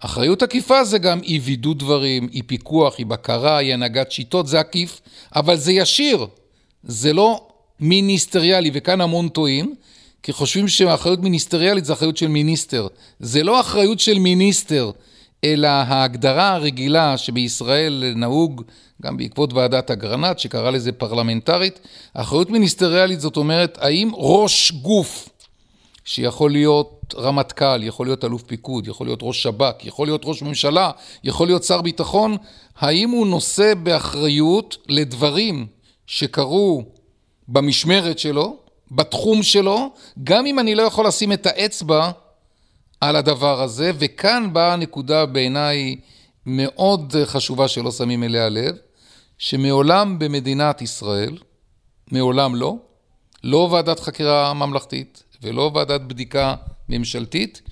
אחריות 0.00 0.42
עקיפה 0.42 0.84
זה 0.84 0.98
גם 0.98 1.20
אי 1.22 1.38
וידוא 1.38 1.74
דברים, 1.74 2.28
אי 2.32 2.42
פיקוח, 2.42 2.98
אי 2.98 3.04
בקרה, 3.04 3.58
אי 3.58 3.72
הנהגת 3.72 4.12
שיטות, 4.12 4.46
זה 4.46 4.60
עקיף, 4.60 5.00
אבל 5.36 5.56
זה 5.56 5.72
ישיר, 5.72 6.26
זה 6.82 7.12
לא 7.12 7.48
מיניסטריאלי, 7.80 8.70
וכאן 8.74 9.00
המון 9.00 9.28
טועים, 9.28 9.74
כי 10.22 10.32
חושבים 10.32 10.68
שאחריות 10.68 11.20
מיניסטריאלית 11.20 11.84
זה 11.84 11.92
אחריות 11.92 12.16
של 12.16 12.28
מיניסטר. 12.28 12.86
זה 13.20 13.42
לא 13.42 13.60
אחריות 13.60 14.00
של 14.00 14.18
מיניסטר, 14.18 14.90
אלא 15.44 15.68
ההגדרה 15.68 16.54
הרגילה 16.54 17.18
שבישראל 17.18 18.12
נהוג, 18.16 18.62
גם 19.02 19.16
בעקבות 19.16 19.52
ועדת 19.52 19.90
אגרנט, 19.90 20.38
שקרא 20.38 20.70
לזה 20.70 20.92
פרלמנטרית, 20.92 21.80
אחריות 22.14 22.50
מיניסטריאלית 22.50 23.20
זאת 23.20 23.36
אומרת, 23.36 23.78
האם 23.80 24.10
ראש 24.14 24.72
גוף, 24.72 25.28
שיכול 26.04 26.50
להיות 26.50 27.14
רמטכ"ל, 27.18 27.82
יכול 27.82 28.06
להיות 28.06 28.24
אלוף 28.24 28.42
פיקוד, 28.42 28.86
יכול 28.86 29.06
להיות 29.06 29.18
ראש 29.22 29.42
שב"כ, 29.42 29.84
יכול 29.84 30.06
להיות 30.06 30.22
ראש 30.24 30.42
ממשלה, 30.42 30.90
יכול 31.24 31.46
להיות 31.46 31.64
שר 31.64 31.82
ביטחון, 31.82 32.36
האם 32.78 33.10
הוא 33.10 33.26
נושא 33.26 33.74
באחריות 33.74 34.76
לדברים 34.88 35.66
שקרו 36.06 36.84
במשמרת 37.48 38.18
שלו, 38.18 38.61
בתחום 38.94 39.42
שלו, 39.42 39.90
גם 40.24 40.46
אם 40.46 40.58
אני 40.58 40.74
לא 40.74 40.82
יכול 40.82 41.06
לשים 41.06 41.32
את 41.32 41.46
האצבע 41.46 42.10
על 43.00 43.16
הדבר 43.16 43.62
הזה, 43.62 43.90
וכאן 43.98 44.52
באה 44.52 44.76
נקודה 44.76 45.26
בעיניי 45.26 45.96
מאוד 46.46 47.14
חשובה 47.24 47.68
שלא 47.68 47.90
שמים 47.90 48.24
אליה 48.24 48.48
לב, 48.48 48.76
שמעולם 49.38 50.18
במדינת 50.18 50.82
ישראל, 50.82 51.38
מעולם 52.12 52.54
לא, 52.54 52.76
לא 53.44 53.68
ועדת 53.72 54.00
חקירה 54.00 54.54
ממלכתית 54.54 55.22
ולא 55.42 55.70
ועדת 55.74 56.00
בדיקה 56.00 56.54
ממשלתית, 56.88 57.62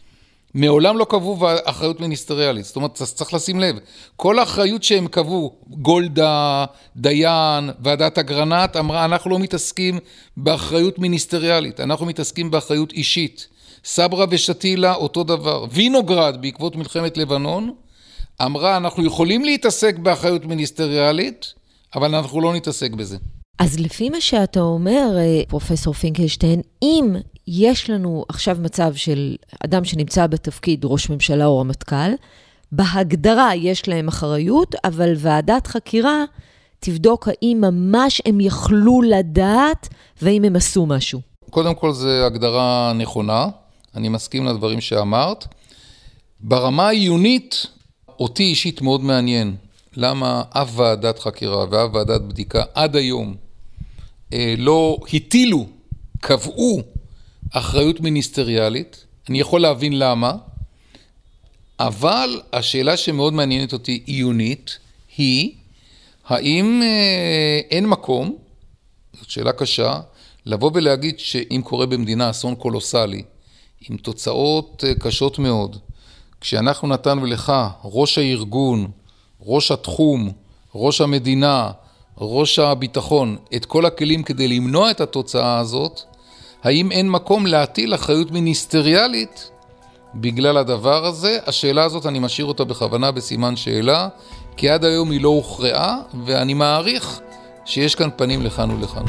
מעולם 0.54 0.98
לא 0.98 1.04
קבעו 1.04 1.38
אחריות 1.64 2.00
מיניסטריאלית. 2.00 2.64
זאת 2.64 2.76
אומרת, 2.76 2.92
צריך 2.94 3.34
לשים 3.34 3.60
לב, 3.60 3.78
כל 4.16 4.38
האחריות 4.38 4.82
שהם 4.82 5.06
קבעו, 5.06 5.54
גולדה, 5.68 6.64
דיין, 6.96 7.70
ועדת 7.80 8.18
אגרנט, 8.18 8.76
אמרה, 8.76 9.04
אנחנו 9.04 9.30
לא 9.30 9.38
מתעסקים 9.38 9.98
באחריות 10.36 10.98
מיניסטריאלית, 10.98 11.80
אנחנו 11.80 12.06
מתעסקים 12.06 12.50
באחריות 12.50 12.92
אישית. 12.92 13.46
סברה 13.84 14.26
ושתילה, 14.30 14.94
אותו 14.94 15.24
דבר. 15.24 15.64
וינוגרד, 15.70 16.36
בעקבות 16.40 16.76
מלחמת 16.76 17.16
לבנון, 17.16 17.74
אמרה, 18.44 18.76
אנחנו 18.76 19.04
יכולים 19.06 19.44
להתעסק 19.44 19.98
באחריות 19.98 20.44
מיניסטריאלית, 20.44 21.54
אבל 21.94 22.14
אנחנו 22.14 22.40
לא 22.40 22.54
נתעסק 22.54 22.90
בזה. 22.90 23.16
אז 23.58 23.80
לפי 23.80 24.10
מה 24.10 24.20
שאתה 24.20 24.60
אומר, 24.60 25.16
אה, 25.18 25.42
פרופסור 25.48 25.94
פינקלשטיין, 25.94 26.60
אם 26.82 27.16
יש 27.52 27.90
לנו 27.90 28.24
עכשיו 28.28 28.56
מצב 28.60 28.94
של 28.94 29.36
אדם 29.64 29.84
שנמצא 29.84 30.26
בתפקיד 30.26 30.84
ראש 30.84 31.10
ממשלה 31.10 31.46
או 31.46 31.58
רמטכ"ל, 31.58 32.10
בהגדרה 32.72 33.54
יש 33.54 33.88
להם 33.88 34.08
אחריות, 34.08 34.74
אבל 34.84 35.12
ועדת 35.16 35.66
חקירה 35.66 36.24
תבדוק 36.80 37.28
האם 37.28 37.58
ממש 37.60 38.22
הם 38.26 38.40
יכלו 38.40 39.02
לדעת 39.02 39.88
והאם 40.22 40.44
הם 40.44 40.56
עשו 40.56 40.86
משהו. 40.86 41.20
קודם 41.50 41.74
כל 41.74 41.92
זו 41.92 42.08
הגדרה 42.08 42.92
נכונה, 42.92 43.46
אני 43.94 44.08
מסכים 44.08 44.46
לדברים 44.46 44.80
שאמרת. 44.80 45.46
ברמה 46.40 46.86
העיונית, 46.86 47.66
אותי 48.08 48.42
אישית 48.42 48.82
מאוד 48.82 49.00
מעניין 49.00 49.56
למה 49.96 50.42
אף 50.50 50.70
ועדת 50.74 51.18
חקירה 51.18 51.64
ואף 51.70 51.94
ועדת 51.94 52.20
בדיקה 52.20 52.62
עד 52.74 52.96
היום 52.96 53.34
אה, 54.32 54.54
לא 54.58 54.96
הטילו, 55.12 55.66
קבעו 56.20 56.82
אחריות 57.50 58.00
מיניסטריאלית, 58.00 59.04
אני 59.28 59.40
יכול 59.40 59.60
להבין 59.60 59.98
למה, 59.98 60.32
אבל 61.80 62.40
השאלה 62.52 62.96
שמאוד 62.96 63.32
מעניינת 63.32 63.72
אותי 63.72 64.02
עיונית 64.06 64.78
היא, 65.16 65.52
האם 66.26 66.82
אה, 66.82 67.60
אין 67.70 67.86
מקום, 67.86 68.36
זאת 69.20 69.30
שאלה 69.30 69.52
קשה, 69.52 70.00
לבוא 70.46 70.70
ולהגיד 70.74 71.18
שאם 71.18 71.60
קורה 71.64 71.86
במדינה 71.86 72.30
אסון 72.30 72.54
קולוסלי, 72.54 73.22
עם 73.88 73.96
תוצאות 73.96 74.84
אה, 74.86 74.94
קשות 74.94 75.38
מאוד, 75.38 75.76
כשאנחנו 76.40 76.88
נתנו 76.88 77.26
לך, 77.26 77.52
ראש 77.84 78.18
הארגון, 78.18 78.90
ראש 79.40 79.70
התחום, 79.70 80.32
ראש 80.74 81.00
המדינה, 81.00 81.70
ראש 82.18 82.58
הביטחון, 82.58 83.36
את 83.56 83.64
כל 83.64 83.86
הכלים 83.86 84.22
כדי 84.22 84.48
למנוע 84.48 84.90
את 84.90 85.00
התוצאה 85.00 85.58
הזאת, 85.58 86.00
האם 86.64 86.92
אין 86.92 87.10
מקום 87.10 87.46
להטיל 87.46 87.94
אחריות 87.94 88.30
מיניסטריאלית 88.30 89.50
בגלל 90.14 90.56
הדבר 90.56 91.06
הזה? 91.06 91.38
השאלה 91.46 91.84
הזאת 91.84 92.06
אני 92.06 92.18
משאיר 92.18 92.46
אותה 92.46 92.64
בכוונה 92.64 93.10
בסימן 93.10 93.56
שאלה, 93.56 94.08
כי 94.56 94.70
עד 94.70 94.84
היום 94.84 95.10
היא 95.10 95.20
לא 95.20 95.28
הוכרעה, 95.28 95.98
ואני 96.24 96.54
מעריך 96.54 97.20
שיש 97.64 97.94
כאן 97.94 98.08
פנים 98.16 98.42
לכאן 98.42 98.70
ולכאן. 98.70 99.04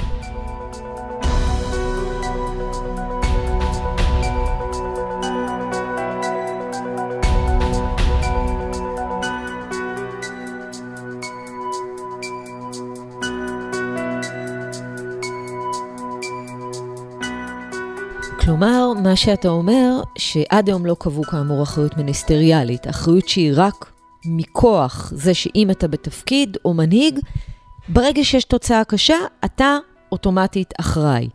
כלומר, 18.61 18.93
מה 19.03 19.15
שאתה 19.15 19.47
אומר, 19.47 20.01
שעד 20.17 20.67
היום 20.67 20.85
לא 20.85 20.95
קבעו 20.99 21.23
כאמור 21.23 21.63
אחריות 21.63 21.97
מיניסטריאלית, 21.97 22.87
אחריות 22.87 23.29
שהיא 23.29 23.51
רק 23.55 23.91
מכוח 24.25 25.13
זה 25.15 25.33
שאם 25.33 25.71
אתה 25.71 25.87
בתפקיד 25.87 26.57
או 26.65 26.73
מנהיג, 26.73 27.19
ברגע 27.89 28.23
שיש 28.23 28.43
תוצאה 28.43 28.83
קשה, 28.83 29.15
אתה 29.45 29.77
אוטומטית 30.11 30.73
אחראי. 30.79 31.29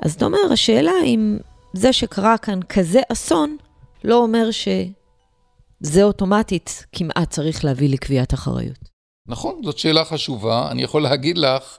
אז 0.00 0.14
אתה 0.14 0.24
אומר, 0.24 0.38
השאלה 0.52 0.92
אם 1.04 1.38
זה 1.72 1.92
שקרה 1.92 2.38
כאן 2.38 2.60
כזה 2.62 3.00
אסון, 3.12 3.56
לא 4.04 4.16
אומר 4.16 4.48
שזה 4.50 6.02
אוטומטית 6.02 6.86
כמעט 6.92 7.30
צריך 7.30 7.64
להביא 7.64 7.88
לקביעת 7.88 8.34
אחריות. 8.34 8.78
נכון, 9.26 9.60
זאת 9.64 9.78
שאלה 9.78 10.04
חשובה. 10.04 10.68
אני 10.70 10.82
יכול 10.82 11.02
להגיד 11.02 11.38
לך, 11.38 11.78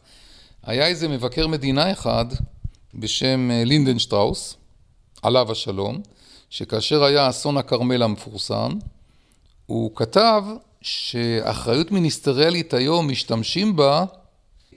היה 0.63 0.87
איזה 0.87 1.07
מבקר 1.07 1.47
מדינה 1.47 1.91
אחד 1.91 2.25
בשם 2.93 3.51
אה, 3.51 3.63
לינדן 3.63 3.99
שטראוס, 3.99 4.58
עליו 5.21 5.51
השלום, 5.51 6.01
שכאשר 6.49 7.03
היה 7.03 7.29
אסון 7.29 7.57
הכרמל 7.57 8.03
המפורסם, 8.03 8.71
הוא 9.65 9.91
כתב 9.95 10.43
שאחריות 10.81 11.91
מיניסטריאלית 11.91 12.73
היום 12.73 13.07
משתמשים 13.11 13.75
בה 13.75 14.05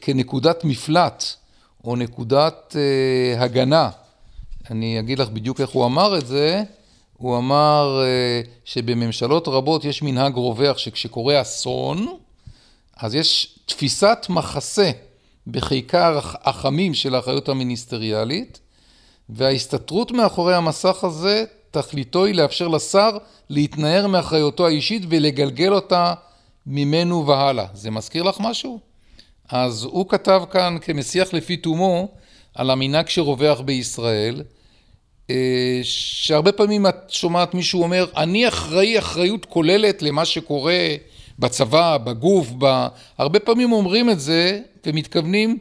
כנקודת 0.00 0.64
מפלט 0.64 1.24
או 1.84 1.96
נקודת 1.96 2.76
אה, 2.76 3.42
הגנה. 3.44 3.90
אני 4.70 5.00
אגיד 5.00 5.18
לך 5.18 5.28
בדיוק 5.28 5.60
איך 5.60 5.70
הוא 5.70 5.86
אמר 5.86 6.18
את 6.18 6.26
זה. 6.26 6.62
הוא 7.22 7.38
אמר 7.38 8.02
אה, 8.02 8.40
שבממשלות 8.64 9.48
רבות 9.48 9.84
יש 9.84 10.02
מנהג 10.02 10.34
רווח 10.34 10.78
שכשקורה 10.78 11.40
אסון, 11.40 12.16
אז 12.96 13.14
יש 13.14 13.58
תפיסת 13.66 14.26
מחסה 14.28 14.90
בחיקר 15.46 16.18
החמים 16.22 16.94
של 16.94 17.14
האחריות 17.14 17.48
המיניסטריאלית, 17.48 18.60
וההסתתרות 19.28 20.12
מאחורי 20.12 20.54
המסך 20.54 21.04
הזה, 21.04 21.44
תכליתו 21.70 22.24
היא 22.24 22.34
לאפשר 22.34 22.68
לשר 22.68 23.10
להתנער 23.50 24.06
מאחריותו 24.06 24.66
האישית 24.66 25.02
ולגלגל 25.08 25.72
אותה 25.72 26.14
ממנו 26.66 27.26
והלאה. 27.26 27.66
זה 27.74 27.90
מזכיר 27.90 28.22
לך 28.22 28.36
משהו? 28.40 28.80
אז 29.48 29.84
הוא 29.84 30.08
כתב 30.08 30.42
כאן 30.50 30.76
כמשיח 30.80 31.34
לפי 31.34 31.56
תומו 31.56 32.08
על 32.54 32.70
המנהג 32.70 33.08
שרווח 33.08 33.60
בישראל, 33.60 34.42
אה, 35.30 35.80
שהרבה 35.82 36.52
פעמים 36.52 36.86
את 36.86 36.96
שומעת 37.08 37.54
מישהו 37.54 37.82
אומר, 37.82 38.06
אני 38.16 38.48
אחראי 38.48 38.98
אחריות 38.98 39.44
כוללת 39.44 40.02
למה 40.02 40.24
שקורה 40.24 40.86
בצבא, 41.38 41.98
בגוף, 41.98 42.48
ב... 42.58 42.86
הרבה 43.18 43.40
פעמים 43.40 43.72
אומרים 43.72 44.10
את 44.10 44.20
זה 44.20 44.60
ומתכוונים, 44.86 45.58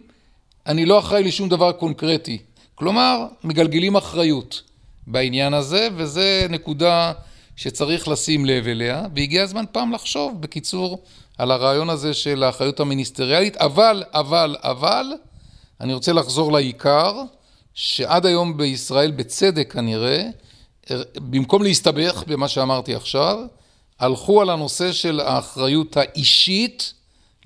אני 0.67 0.85
לא 0.85 0.99
אחראי 0.99 1.23
לשום 1.23 1.49
דבר 1.49 1.71
קונקרטי. 1.71 2.37
כלומר, 2.81 3.25
מגלגלים 3.43 3.95
אחריות 3.95 4.61
בעניין 5.07 5.53
הזה, 5.53 5.87
וזה 5.95 6.47
נקודה 6.49 7.13
שצריך 7.55 8.07
לשים 8.07 8.45
לב 8.45 8.67
אליה, 8.67 9.05
והגיע 9.15 9.43
הזמן 9.43 9.65
פעם 9.71 9.93
לחשוב, 9.93 10.41
בקיצור, 10.41 11.03
על 11.37 11.51
הרעיון 11.51 11.89
הזה 11.89 12.13
של 12.13 12.43
האחריות 12.43 12.79
המיניסטריאלית, 12.79 13.57
אבל, 13.57 14.03
אבל, 14.13 14.55
אבל, 14.59 15.05
אני 15.81 15.93
רוצה 15.93 16.13
לחזור 16.13 16.51
לעיקר, 16.51 17.21
שעד 17.73 18.25
היום 18.25 18.57
בישראל, 18.57 19.11
בצדק 19.11 19.73
כנראה, 19.73 20.23
במקום 21.15 21.63
להסתבך 21.63 22.23
במה 22.27 22.47
שאמרתי 22.47 22.95
עכשיו, 22.95 23.39
הלכו 23.99 24.41
על 24.41 24.49
הנושא 24.49 24.91
של 24.91 25.19
האחריות 25.19 25.97
האישית, 25.97 26.93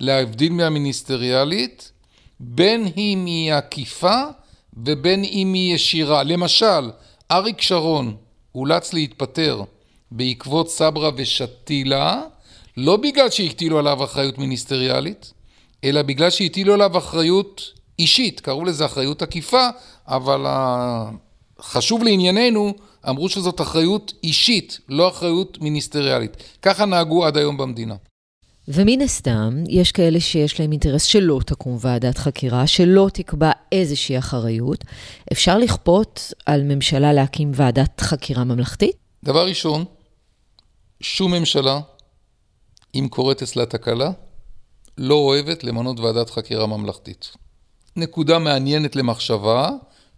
להבדיל 0.00 0.52
מהמיניסטריאלית, 0.52 1.92
בין 2.40 2.84
היא 2.96 3.54
עקיפה 3.54 4.22
ובין 4.76 5.24
אם 5.24 5.52
היא 5.54 5.74
ישירה. 5.74 6.22
למשל, 6.22 6.90
אריק 7.30 7.60
שרון 7.60 8.16
אולץ 8.54 8.92
להתפטר 8.92 9.62
בעקבות 10.10 10.70
סברה 10.70 11.10
ושתילה, 11.16 12.22
לא 12.76 12.96
בגלל 12.96 13.30
שהטילו 13.30 13.78
עליו 13.78 14.04
אחריות 14.04 14.38
מיניסטריאלית, 14.38 15.32
אלא 15.84 16.02
בגלל 16.02 16.30
שהטילו 16.30 16.74
עליו 16.74 16.98
אחריות 16.98 17.72
אישית, 17.98 18.40
קראו 18.40 18.64
לזה 18.64 18.86
אחריות 18.86 19.22
עקיפה, 19.22 19.68
אבל 20.08 20.46
חשוב 21.60 22.04
לענייננו, 22.04 22.74
אמרו 23.08 23.28
שזאת 23.28 23.60
אחריות 23.60 24.12
אישית, 24.24 24.80
לא 24.88 25.08
אחריות 25.08 25.58
מיניסטריאלית. 25.60 26.36
ככה 26.62 26.84
נהגו 26.84 27.26
עד 27.26 27.36
היום 27.36 27.56
במדינה. 27.56 27.94
ומן 28.68 29.00
הסתם, 29.00 29.64
יש 29.68 29.92
כאלה 29.92 30.20
שיש 30.20 30.60
להם 30.60 30.72
אינטרס 30.72 31.02
שלא 31.02 31.40
תקום 31.46 31.76
ועדת 31.80 32.18
חקירה, 32.18 32.66
שלא 32.66 33.08
תקבע 33.12 33.50
איזושהי 33.72 34.18
אחריות. 34.18 34.84
אפשר 35.32 35.58
לכפות 35.58 36.32
על 36.46 36.62
ממשלה 36.62 37.12
להקים 37.12 37.50
ועדת 37.54 38.00
חקירה 38.00 38.44
ממלכתית? 38.44 38.96
דבר 39.24 39.46
ראשון, 39.46 39.84
שום 41.00 41.34
ממשלה, 41.34 41.80
אם 42.94 43.08
קורית 43.10 43.42
אצלה 43.42 43.66
תקלה, 43.66 44.10
לא 44.98 45.14
אוהבת 45.14 45.64
למנות 45.64 46.00
ועדת 46.00 46.30
חקירה 46.30 46.66
ממלכתית. 46.66 47.32
נקודה 47.96 48.38
מעניינת 48.38 48.96
למחשבה, 48.96 49.70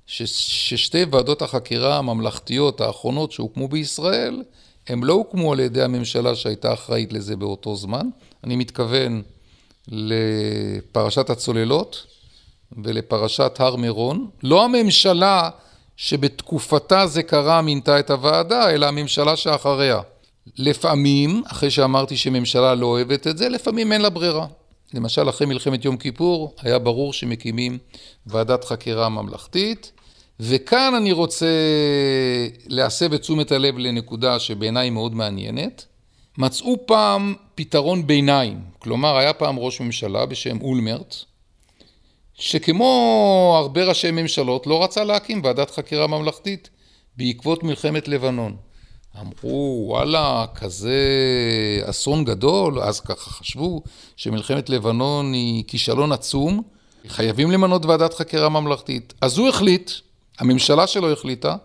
ש, 0.07 0.23
ששתי 0.23 1.05
ועדות 1.11 1.43
החקירה 1.43 1.99
הממלכתיות 1.99 2.81
האחרונות 2.81 3.33
שהוקמו 3.33 3.69
בישראל, 3.69 4.43
הם 4.89 5.05
לא 5.05 5.13
הוקמו 5.13 5.53
על 5.53 5.61
ידי 5.61 5.83
הממשלה 5.83 6.35
שהייתה 6.35 6.73
אחראית 6.73 7.13
לזה 7.13 7.37
באותו 7.37 7.77
זמן. 7.77 8.09
אני 8.45 8.57
מתכוון 8.57 9.23
לפרשת 9.89 11.31
הצוללות 11.31 12.07
ולפרשת 12.83 13.57
הר 13.59 13.77
מירון. 13.77 14.29
לא 14.43 14.65
הממשלה 14.65 15.51
שבתקופתה 15.97 17.07
זה 17.07 17.23
קרה 17.23 17.63
מינתה 17.63 17.99
את 17.99 18.11
הוועדה, 18.11 18.71
אלא 18.71 18.87
הממשלה 18.87 19.37
שאחריה. 19.37 20.01
לפעמים, 20.59 21.43
אחרי 21.47 21.71
שאמרתי 21.71 22.17
שממשלה 22.17 22.75
לא 22.75 22.87
אוהבת 22.87 23.27
את 23.27 23.39
זה, 23.39 23.49
לפעמים 23.49 23.93
אין 23.93 24.01
לה 24.01 24.11
ברירה. 24.11 24.47
למשל, 24.95 25.29
אחרי 25.29 25.47
מלחמת 25.47 25.85
יום 25.85 25.97
כיפור, 25.97 26.55
היה 26.63 26.79
ברור 26.79 27.13
שמקימים 27.13 27.79
ועדת 28.27 28.65
חקירה 28.65 29.09
ממלכתית, 29.09 29.93
וכאן 30.41 30.95
אני 30.97 31.13
רוצה 31.13 31.47
להסב 32.67 33.13
את 33.13 33.21
תשומת 33.21 33.53
הלב 33.53 33.79
לנקודה 33.79 34.39
שבעיניי 34.39 34.91
מאוד 34.91 35.15
מעניינת. 35.15 35.87
מצאו 36.39 36.87
פעם 36.87 37.35
פתרון 37.55 38.07
ביניים, 38.07 38.61
כלומר 38.79 39.17
היה 39.17 39.33
פעם 39.33 39.59
ראש 39.59 39.81
ממשלה 39.81 40.27
בשם 40.27 40.61
אולמרט, 40.61 41.17
שכמו 42.35 43.55
הרבה 43.59 43.85
ראשי 43.85 44.11
ממשלות 44.11 44.67
לא 44.67 44.85
רצה 44.85 45.05
להקים 45.05 45.41
ועדת 45.45 45.71
חקירה 45.71 46.07
ממלכתית 46.07 46.71
בעקבות 47.17 47.63
מלחמת 47.63 48.09
לבנון. 48.09 48.57
אמרו, 49.21 49.85
וואלה, 49.89 50.47
כזה 50.55 51.01
אסון 51.85 52.25
גדול, 52.25 52.81
אז 52.81 53.01
ככה 53.01 53.31
חשבו 53.31 53.83
שמלחמת 54.17 54.71
לבנון 54.71 55.33
היא 55.33 55.65
כישלון 55.67 56.13
עצום, 56.13 56.63
חייבים 57.09 57.51
למנות 57.51 57.85
ועדת 57.85 58.15
חקירה 58.15 58.49
ממלכתית. 58.49 59.15
אז 59.21 59.39
הוא 59.39 59.49
החליט 59.49 59.91
הממשלה 60.39 60.87
שלו 60.87 61.13
החליטה 61.13 61.57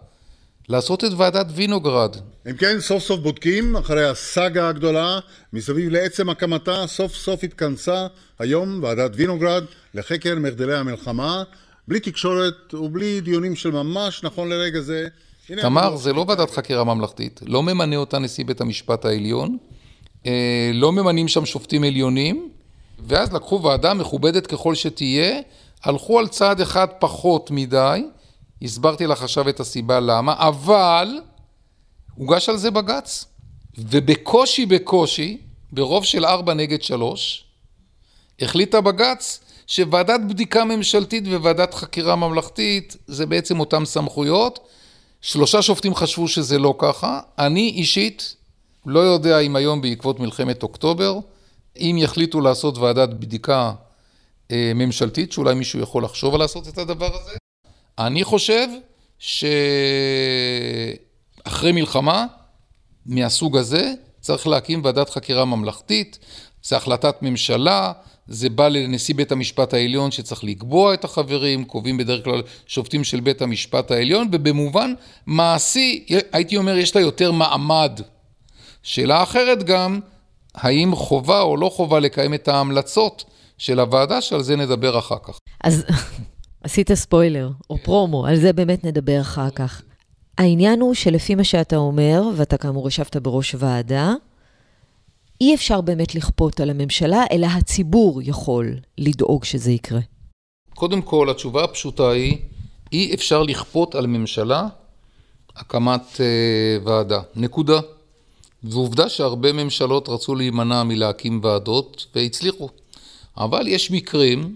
לעשות 0.70 1.04
את 1.04 1.12
ועדת 1.18 1.46
וינוגרד. 1.56 2.16
אם 2.50 2.54
כן, 2.58 2.80
סוף 2.80 3.04
סוף 3.04 3.20
בודקים, 3.20 3.76
אחרי 3.76 4.10
הסאגה 4.10 4.70
הגדולה, 4.70 5.20
מסביב 5.54 5.90
לעצם 5.90 6.30
הקמתה, 6.30 6.88
סוף 6.88 7.16
סוף 7.16 7.44
התכנסה 7.44 8.08
היום 8.40 8.80
ועדת 8.84 9.12
וינוגרד 9.16 9.64
לחקר 9.94 10.36
מחדלי 10.40 10.76
המלחמה, 10.76 11.44
בלי 11.88 12.00
תקשורת 12.00 12.74
ובלי 12.74 13.22
דיונים 13.22 13.56
של 13.56 13.72
ממש, 13.72 14.24
נכון 14.24 14.50
לרגע 14.50 14.82
זה. 14.82 15.08
תמר, 15.48 15.96
זה 15.96 16.14
לא 16.14 16.26
ועדת 16.28 16.52
חקירה 16.52 16.84
ממלכתית, 16.84 17.40
לא 17.46 17.64
ממנה 17.64 17.96
אותה 17.96 18.20
נשיא 18.20 18.46
בית 18.46 18.62
המשפט 18.62 19.06
העליון, 19.06 19.58
אה, 20.26 20.72
לא 20.74 20.92
ממנים 20.92 21.28
שם 21.28 21.46
שופטים 21.46 21.84
עליונים, 21.84 22.50
ואז 23.08 23.34
לקחו 23.34 23.64
ועדה 23.64 23.94
מכובדת 23.94 24.48
ככל 24.48 24.76
שתהיה, 24.76 25.40
הלכו 25.84 26.20
על 26.20 26.28
צעד 26.28 26.62
אחד 26.62 26.88
פחות 27.00 27.52
מדי, 27.52 28.04
הסברתי 28.64 29.08
לך 29.08 29.24
עכשיו 29.24 29.50
את 29.50 29.60
הסיבה 29.60 30.00
למה, 30.00 30.36
אבל 30.38 31.20
הוגש 32.16 32.50
על 32.50 32.58
זה 32.58 32.72
בג"ץ, 32.72 33.26
ובקושי 33.78 34.66
בקושי, 34.66 35.38
ברוב 35.72 36.06
של 36.06 36.26
ארבע 36.26 36.54
נגד 36.54 36.82
שלוש, 36.82 37.46
החליטה 38.42 38.82
בג"ץ 38.82 39.40
שוועדת 39.68 40.20
בדיקה 40.30 40.66
ממשלתית 40.66 41.24
וועדת 41.28 41.74
חקירה 41.74 42.16
ממלכתית 42.16 42.98
זה 43.08 43.26
בעצם 43.26 43.60
אותן 43.60 43.86
סמכויות. 43.86 44.60
שלושה 45.22 45.62
שופטים 45.62 45.96
חשבו 45.96 46.28
שזה 46.28 46.60
לא 46.60 46.76
ככה. 46.78 47.20
אני 47.40 47.70
אישית 47.70 48.36
לא 48.86 49.00
יודע 49.00 49.40
אם 49.40 49.56
היום 49.56 49.82
בעקבות 49.82 50.20
מלחמת 50.20 50.64
אוקטובר, 50.64 51.20
אם 51.78 51.96
יחליטו 52.00 52.42
לעשות 52.42 52.78
ועדת 52.78 53.10
בדיקה 53.10 53.74
אה, 54.52 54.72
ממשלתית, 54.76 55.32
שאולי 55.32 55.56
מישהו 55.56 55.80
יכול 55.80 56.04
לחשוב 56.04 56.34
על 56.34 56.40
לעשות 56.40 56.68
את 56.68 56.78
הדבר 56.78 57.16
הזה, 57.16 57.38
אני 58.00 58.24
חושב 58.24 58.68
שאחרי 59.20 59.42
מלחמה 61.72 62.26
מהסוג 63.06 63.58
הזה 63.58 63.94
צריך 64.22 64.48
להקים 64.48 64.82
ועדת 64.84 65.10
חקירה 65.10 65.46
ממלכתית, 65.46 66.20
זה 66.64 66.78
החלטת 66.78 67.16
ממשלה, 67.22 67.92
זה 68.28 68.50
בא 68.50 68.68
לנשיא 68.68 69.16
בית 69.16 69.32
המשפט 69.32 69.74
העליון 69.74 70.12
שצריך 70.12 70.44
לקבוע 70.44 70.94
את 70.94 71.04
החברים, 71.04 71.64
קובעים 71.64 71.98
בדרך 71.98 72.24
כלל 72.24 72.42
שופטים 72.68 73.04
של 73.04 73.20
בית 73.20 73.42
המשפט 73.42 73.92
העליון, 73.92 74.28
ובמובן 74.32 74.94
מעשי, 75.26 76.06
הייתי 76.32 76.58
אומר, 76.58 76.78
יש 76.78 76.96
לה 76.96 77.02
יותר 77.02 77.32
מעמד. 77.32 78.00
שאלה 78.84 79.24
אחרת 79.24 79.64
גם, 79.64 80.00
האם 80.56 80.96
חובה 80.96 81.42
או 81.42 81.58
לא 81.58 81.70
חובה 81.70 82.00
לקיים 82.00 82.34
את 82.34 82.48
ההמלצות 82.48 83.24
של 83.58 83.80
הוועדה, 83.80 84.22
שעל 84.22 84.44
זה 84.44 84.56
נדבר 84.56 85.00
אחר 85.00 85.18
כך. 85.24 85.38
אז 85.64 85.86
עשית 86.64 86.94
ספוילר, 86.94 87.50
או 87.70 87.78
פרומו, 87.78 88.26
על 88.26 88.36
זה 88.36 88.54
באמת 88.54 88.84
נדבר 88.84 89.22
אחר 89.22 89.50
כך. 89.50 89.82
העניין 90.38 90.80
הוא 90.80 90.94
שלפי 90.94 91.36
מה 91.36 91.44
שאתה 91.44 91.76
אומר, 91.76 92.24
ואתה 92.36 92.58
כאמור 92.58 92.88
ישבת 92.88 93.16
בראש 93.18 93.56
ועדה, 93.60 94.14
אי 95.42 95.56
אפשר 95.56 95.82
באמת 95.82 96.16
לכפות 96.16 96.60
על 96.60 96.70
הממשלה, 96.70 97.24
אלא 97.32 97.48
הציבור 97.48 98.22
יכול 98.24 98.76
לדאוג 98.98 99.44
שזה 99.44 99.72
יקרה. 99.72 100.00
קודם 100.76 101.02
כל, 101.02 101.30
התשובה 101.30 101.64
הפשוטה 101.64 102.10
היא, 102.10 102.38
אי 102.92 103.14
אפשר 103.14 103.44
לכפות 103.44 103.96
על 103.96 104.08
ממשלה 104.08 104.68
הקמת 105.56 106.02
אה, 106.20 106.78
ועדה. 106.86 107.20
נקודה. 107.36 107.80
ועובדה 108.64 109.10
שהרבה 109.10 109.54
ממשלות 109.54 110.10
רצו 110.10 110.36
להימנע 110.36 110.84
מלהקים 110.84 111.40
ועדות 111.44 112.08
והצליחו. 112.16 112.70
אבל 113.38 113.68
יש 113.68 113.92
מקרים 113.92 114.56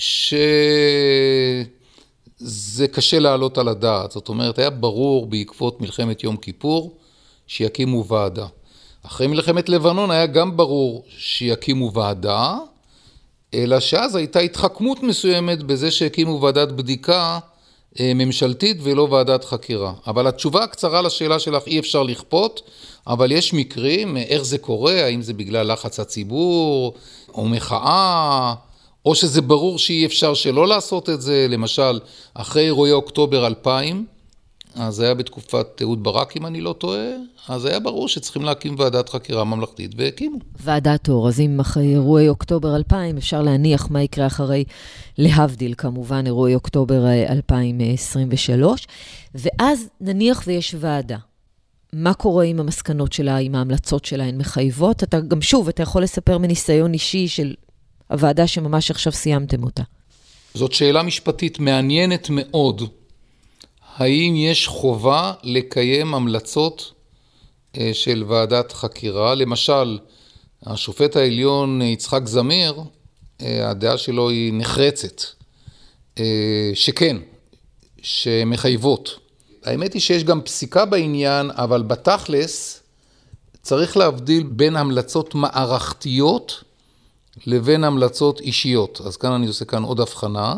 שזה 0.00 1.66
קשה 2.92 3.18
להעלות 3.18 3.58
על 3.58 3.68
הדעת. 3.68 4.10
זאת 4.10 4.28
אומרת, 4.28 4.58
היה 4.58 4.70
ברור 4.70 5.26
בעקבות 5.26 5.80
מלחמת 5.80 6.24
יום 6.24 6.36
כיפור 6.36 6.96
שיקימו 7.46 8.06
ועדה. 8.06 8.46
אחרי 9.02 9.26
מלחמת 9.26 9.68
לבנון 9.68 10.10
היה 10.10 10.26
גם 10.26 10.56
ברור 10.56 11.04
שיקימו 11.18 11.92
ועדה, 11.92 12.56
אלא 13.54 13.80
שאז 13.80 14.16
הייתה 14.16 14.38
התחכמות 14.38 15.02
מסוימת 15.02 15.62
בזה 15.62 15.90
שהקימו 15.90 16.40
ועדת 16.40 16.68
בדיקה 16.68 17.38
אה, 18.00 18.12
ממשלתית 18.14 18.76
ולא 18.82 19.02
ועדת 19.10 19.44
חקירה. 19.44 19.92
אבל 20.06 20.26
התשובה 20.26 20.64
הקצרה 20.64 21.02
לשאלה 21.02 21.38
שלך 21.38 21.66
אי 21.66 21.78
אפשר 21.78 22.02
לכפות, 22.02 22.70
אבל 23.06 23.32
יש 23.32 23.54
מקרים, 23.54 24.16
איך 24.16 24.42
זה 24.42 24.58
קורה, 24.58 25.04
האם 25.04 25.22
זה 25.22 25.32
בגלל 25.32 25.72
לחץ 25.72 26.00
הציבור, 26.00 26.94
או 27.34 27.44
מחאה, 27.44 28.54
או 29.06 29.14
שזה 29.14 29.42
ברור 29.42 29.78
שאי 29.78 30.06
אפשר 30.06 30.34
שלא 30.34 30.68
לעשות 30.68 31.08
את 31.08 31.20
זה, 31.20 31.46
למשל, 31.48 32.00
אחרי 32.34 32.62
אירועי 32.62 32.92
אוקטובר 32.92 33.46
2000, 33.46 34.06
אז 34.74 35.00
היה 35.00 35.14
בתקופת 35.14 35.66
אהוד 35.82 36.02
ברק, 36.02 36.36
אם 36.36 36.46
אני 36.46 36.60
לא 36.60 36.72
טועה, 36.72 37.06
אז 37.48 37.64
היה 37.64 37.80
ברור 37.80 38.08
שצריכים 38.08 38.42
להקים 38.42 38.74
ועדת 38.78 39.08
חקירה 39.08 39.44
ממלכתית, 39.44 39.92
והקימו. 39.96 40.38
ועדת 40.60 41.08
אור, 41.08 41.28
אז 41.28 41.40
אם 41.40 41.60
אחרי 41.60 41.86
אירועי 41.86 42.28
אוקטובר 42.28 42.76
2000, 42.76 43.16
אפשר 43.16 43.42
להניח 43.42 43.90
מה 43.90 44.02
יקרה 44.02 44.26
אחרי, 44.26 44.64
להבדיל 45.18 45.74
כמובן, 45.78 46.26
אירועי 46.26 46.54
אוקטובר 46.54 47.04
2023, 47.28 48.86
ואז 49.34 49.88
נניח 50.00 50.42
ויש 50.46 50.74
ועדה. 50.78 51.16
מה 51.92 52.14
קורה 52.14 52.44
עם 52.44 52.60
המסקנות 52.60 53.12
שלה, 53.12 53.36
עם 53.36 53.54
ההמלצות 53.54 54.04
שלה, 54.04 54.24
הן 54.24 54.38
מחייבות? 54.38 55.02
אתה 55.02 55.20
גם 55.20 55.42
שוב, 55.42 55.68
אתה 55.68 55.82
יכול 55.82 56.02
לספר 56.02 56.38
מניסיון 56.38 56.92
אישי 56.92 57.28
של 57.28 57.54
הוועדה 58.10 58.46
שממש 58.46 58.90
עכשיו 58.90 59.12
סיימתם 59.12 59.64
אותה. 59.64 59.82
זאת 60.54 60.72
שאלה 60.72 61.02
משפטית 61.02 61.58
מעניינת 61.58 62.26
מאוד. 62.30 62.82
האם 63.96 64.34
יש 64.36 64.66
חובה 64.66 65.32
לקיים 65.42 66.14
המלצות 66.14 66.92
אה, 67.78 67.90
של 67.92 68.24
ועדת 68.28 68.72
חקירה? 68.72 69.34
למשל, 69.34 69.98
השופט 70.62 71.16
העליון 71.16 71.82
יצחק 71.82 72.20
זמיר, 72.24 72.74
אה, 73.42 73.70
הדעה 73.70 73.98
שלו 73.98 74.30
היא 74.30 74.52
נחרצת, 74.54 75.22
אה, 76.18 76.70
שכן, 76.74 77.16
שמחייבות. 78.02 79.18
האמת 79.64 79.92
היא 79.92 80.02
שיש 80.02 80.24
גם 80.24 80.40
פסיקה 80.42 80.84
בעניין, 80.84 81.50
אבל 81.50 81.82
בתכלס 81.82 82.82
צריך 83.62 83.96
להבדיל 83.96 84.42
בין 84.42 84.76
המלצות 84.76 85.34
מערכתיות 85.34 86.64
לבין 87.46 87.84
המלצות 87.84 88.40
אישיות. 88.40 89.00
אז 89.06 89.16
כאן 89.16 89.32
אני 89.32 89.46
עושה 89.46 89.64
כאן 89.64 89.82
עוד 89.82 90.00
הבחנה. 90.00 90.54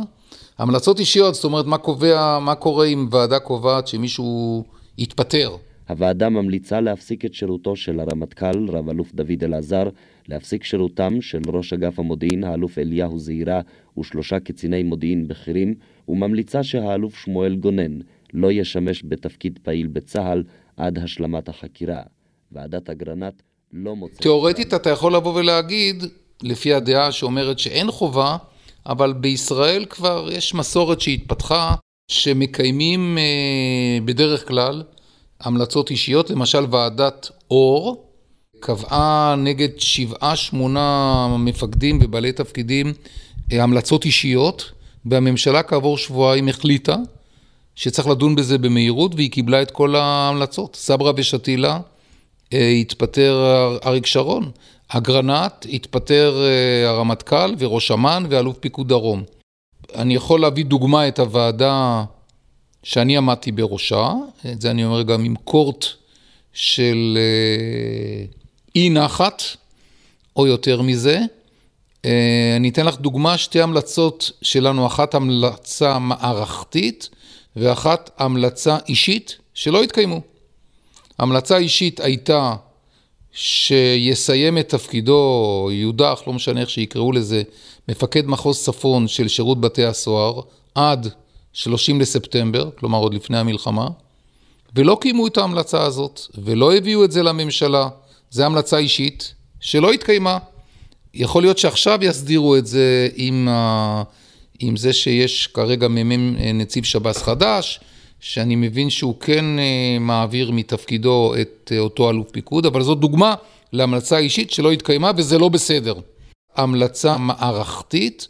המלצות 0.59 1.01
אישיות, 1.01 1.35
זאת 1.35 1.45
אומרת, 1.45 1.67
מה 1.67 1.79
קובע, 1.79 2.39
מה 2.39 2.55
קורה 2.55 2.87
אם 2.87 3.09
ועדה 3.11 3.39
קובעת 3.39 3.89
שמישהו 3.89 4.65
יתפטר? 4.99 5.57
הוועדה 5.89 6.29
ממליצה 6.29 6.81
להפסיק 6.81 7.25
את 7.25 7.35
שירותו 7.35 7.77
של 7.77 8.01
הרמטכ"ל, 8.01 8.69
רב-אלוף 8.69 9.15
דוד 9.15 9.45
אלעזר, 9.45 9.89
להפסיק 10.29 10.65
שירותם 10.65 11.21
של 11.21 11.41
ראש 11.47 11.73
אגף 11.73 11.99
המודיעין, 11.99 12.45
האלוף 12.45 12.79
אליהו 12.79 13.19
זעירה, 13.19 13.61
ושלושה 13.99 14.41
קציני 14.41 14.83
מודיעין 14.83 15.29
בכירים, 15.29 15.75
וממליצה 16.09 16.63
שהאלוף 16.63 17.17
שמואל 17.17 17.57
גונן 17.57 17.99
לא 18.33 18.53
ישמש 18.53 19.03
בתפקיד 19.09 19.59
פעיל 19.63 19.87
בצה"ל 19.87 20.43
עד 20.77 20.99
השלמת 20.99 21.49
החקירה. 21.49 22.03
ועדת 22.53 22.91
אגרנט 22.91 23.43
לא 23.73 23.97
מוצאת... 23.97 24.23
תאורטית 24.23 24.75
אתה 24.75 24.91
יכול 24.91 25.15
לבוא 25.15 25.35
ולהגיד, 25.35 26.05
לפי 26.43 26.75
הדעה 26.75 27.13
שאומרת 27.13 27.59
שאין 27.59 27.91
חובה, 27.91 28.37
אבל 28.87 29.13
בישראל 29.13 29.85
כבר 29.85 30.29
יש 30.33 30.55
מסורת 30.55 31.01
שהתפתחה, 31.01 31.75
שמקיימים 32.09 33.19
אה, 33.19 33.99
בדרך 34.05 34.49
כלל 34.49 34.83
המלצות 35.41 35.91
אישיות, 35.91 36.31
למשל 36.31 36.67
ועדת 36.71 37.31
אור, 37.51 38.07
קבעה 38.61 39.35
נגד 39.39 39.69
שבעה 39.79 40.37
שמונה 40.37 41.27
מפקדים 41.39 41.99
ובעלי 42.03 42.33
תפקידים 42.33 42.93
אה, 43.53 43.63
המלצות 43.63 44.05
אישיות, 44.05 44.71
והממשלה 45.07 45.63
כעבור 45.63 45.99
שבועיים 45.99 46.49
החליטה 46.49 46.97
שצריך 47.75 48.09
לדון 48.09 48.35
בזה 48.35 48.59
במהירות, 48.59 49.15
והיא 49.15 49.31
קיבלה 49.31 49.63
את 49.63 49.71
כל 49.71 49.97
ההמלצות. 49.97 50.77
סברה 50.77 51.13
ושתילה 51.17 51.81
אה, 52.53 52.69
התפטר 52.69 53.47
אריק 53.85 54.07
שרון, 54.07 54.51
אגרנט 54.97 55.67
התפטר 55.73 56.43
אה, 56.43 56.89
הרמטכ"ל 56.89 57.55
וראש 57.59 57.91
אמ"ן 57.91 58.25
ואלוף 58.31 58.59
פיקוד 58.59 58.89
דרום. 58.89 59.23
אני 59.95 60.15
יכול 60.15 60.41
להביא 60.41 60.65
דוגמה 60.65 61.09
את 61.09 61.19
הוועדה 61.19 62.05
שאני 62.83 63.17
עמדתי 63.17 63.53
בראשה, 63.53 64.13
את 64.53 64.61
זה 64.61 64.71
אני 64.71 64.85
אומר 64.85 65.03
גם 65.03 65.25
עם 65.25 65.35
קורט 65.45 65.87
של 66.53 67.19
אה, 67.21 68.25
אי 68.77 68.91
נחת, 68.91 69.43
או 70.37 70.47
יותר 70.47 70.83
מזה. 70.83 71.21
אני 72.57 72.69
אתן 72.69 72.87
לך 72.87 72.97
דוגמה, 72.97 73.39
שתי 73.39 73.61
המלצות 73.61 74.31
שלנו, 74.43 74.87
אחת 74.87 75.15
המלצה 75.15 75.99
מערכתית 75.99 77.09
ואחת 77.57 78.11
המלצה 78.19 78.77
אישית 78.89 79.39
שלא 79.55 79.83
התקיימו. 79.83 80.21
המלצה 81.19 81.57
אישית 81.57 82.01
הייתה 82.01 82.55
שיסיים 83.33 84.59
את 84.59 84.69
תפקידו, 84.69 85.69
יודח, 85.73 86.23
לא 86.27 86.33
משנה 86.33 86.61
איך 86.61 86.71
שיקראו 86.71 87.13
לזה, 87.13 87.43
מפקד 87.89 88.27
מחוז 88.27 88.65
צפון 88.65 89.09
של 89.09 89.29
שירות 89.29 89.61
בתי 89.61 89.85
הסוהר 89.85 90.41
עד 90.75 91.09
30 91.53 92.01
לספטמבר, 92.01 92.71
כלומר 92.79 92.99
עוד 92.99 93.15
לפני 93.15 93.39
המלחמה, 93.39 93.89
ולא 94.75 94.99
קיימו 95.01 95.27
את 95.27 95.39
ההמלצה 95.39 95.83
הזאת, 95.83 96.21
ולא 96.39 96.75
הביאו 96.75 97.05
את 97.05 97.13
זה 97.13 97.23
לממשלה. 97.23 97.89
זו 98.31 98.45
המלצה 98.45 98.79
אישית 98.79 99.35
שלא 99.61 99.93
התקיימה. 99.93 100.39
יכול 101.15 101.43
להיות 101.43 101.59
שעכשיו 101.59 101.99
יסדירו 102.03 102.57
את 102.57 102.67
זה 102.67 103.09
עם, 103.15 103.49
ה... 103.49 104.03
עם 104.59 104.77
זה 104.77 104.93
שיש 104.93 105.47
כרגע 105.47 105.89
מ"מ 105.89 106.37
נציב 106.55 106.85
שב"ס 106.85 107.23
חדש, 107.23 107.81
שאני 108.23 108.57
מבין 108.57 108.91
שהוא 108.91 109.21
כן 109.21 109.59
אה, 109.59 109.97
מעביר 110.01 110.51
מתפקידו 110.51 111.35
את 111.41 111.73
אה, 111.75 111.79
אותו 111.79 112.11
אלוף 112.11 112.31
פיקוד, 112.31 112.67
אבל 112.67 112.83
זו 112.83 112.95
דוגמה 112.95 113.35
להמלצה 113.73 114.19
אישית 114.19 114.51
שלא 114.51 114.73
התקיימה 114.73 115.11
וזה 115.17 115.39
לא 115.39 115.49
בסדר. 115.49 115.95
המלצה 116.57 117.19
מערכתית 117.19 118.29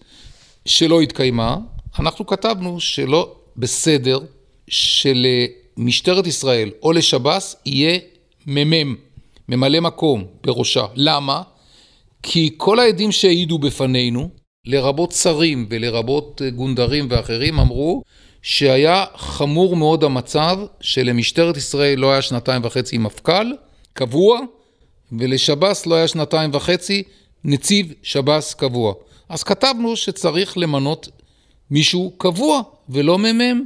שלא 0.64 1.00
התקיימה, 1.00 1.57
אנחנו 1.98 2.26
כתבנו 2.26 2.81
שלא 2.81 3.35
בסדר 3.57 4.18
שלמשטרת 4.68 6.26
ישראל 6.26 6.70
או 6.83 6.92
לשב"ס 6.92 7.57
יהיה 7.66 7.98
מ"מ, 8.46 8.94
ממלא 9.48 9.81
מקום 9.81 10.24
בראשה. 10.44 10.85
למה? 10.94 11.42
כי 12.22 12.50
כל 12.57 12.78
העדים 12.78 13.12
שהעידו 13.12 13.59
בפנינו, 13.59 14.28
לרבות 14.66 15.12
שרים 15.12 15.66
ולרבות 15.70 16.42
אה, 16.44 16.50
גונדרים 16.50 17.07
ואחרים, 17.11 17.59
אמרו 17.59 18.02
שהיה 18.42 19.05
חמור 19.16 19.76
מאוד 19.76 20.05
המצב 20.05 20.59
שלמשטרת 20.81 21.57
ישראל 21.57 21.98
לא 21.98 22.12
היה 22.12 22.22
שנתיים 22.22 22.64
וחצי 22.64 22.98
מפכ"ל 22.98 23.52
קבוע, 23.92 24.40
ולשב"ס 25.12 25.87
לא 25.87 25.94
היה 25.94 26.09
שנתיים 26.09 26.50
וחצי 26.52 27.02
נציב 27.44 27.92
שב"ס 28.02 28.55
קבוע. 28.55 28.94
אז 29.28 29.42
כתבנו 29.42 29.96
שצריך 29.96 30.59
למנות 30.59 31.09
מישהו 31.70 32.12
קבוע 32.18 32.62
ולא 32.88 33.18
מ"מ. 33.18 33.64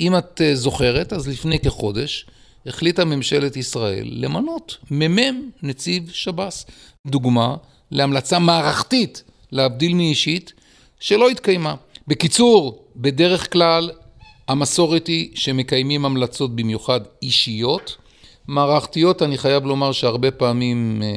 אם 0.00 0.18
את 0.18 0.40
אה, 0.40 0.54
זוכרת, 0.54 1.12
אז 1.12 1.28
לפני 1.28 1.58
כחודש 1.58 2.26
החליטה 2.66 3.04
ממשלת 3.04 3.56
ישראל 3.56 4.08
למנות 4.12 4.76
מ"מ 4.90 5.50
נציב 5.62 6.10
שב"ס. 6.12 6.66
דוגמה 7.06 7.56
להמלצה 7.90 8.38
מערכתית, 8.38 9.22
להבדיל 9.52 9.94
מאישית, 9.94 10.52
שלא 11.00 11.28
התקיימה. 11.30 11.74
בקיצור, 12.12 12.84
בדרך 12.96 13.52
כלל 13.52 13.90
המסורת 14.48 15.06
היא 15.06 15.30
שמקיימים 15.34 16.04
המלצות 16.04 16.56
במיוחד 16.56 17.00
אישיות. 17.22 17.96
מערכתיות, 18.48 19.22
אני 19.22 19.38
חייב 19.38 19.64
לומר 19.64 19.92
שהרבה 19.92 20.30
פעמים 20.30 21.02
אה, 21.02 21.08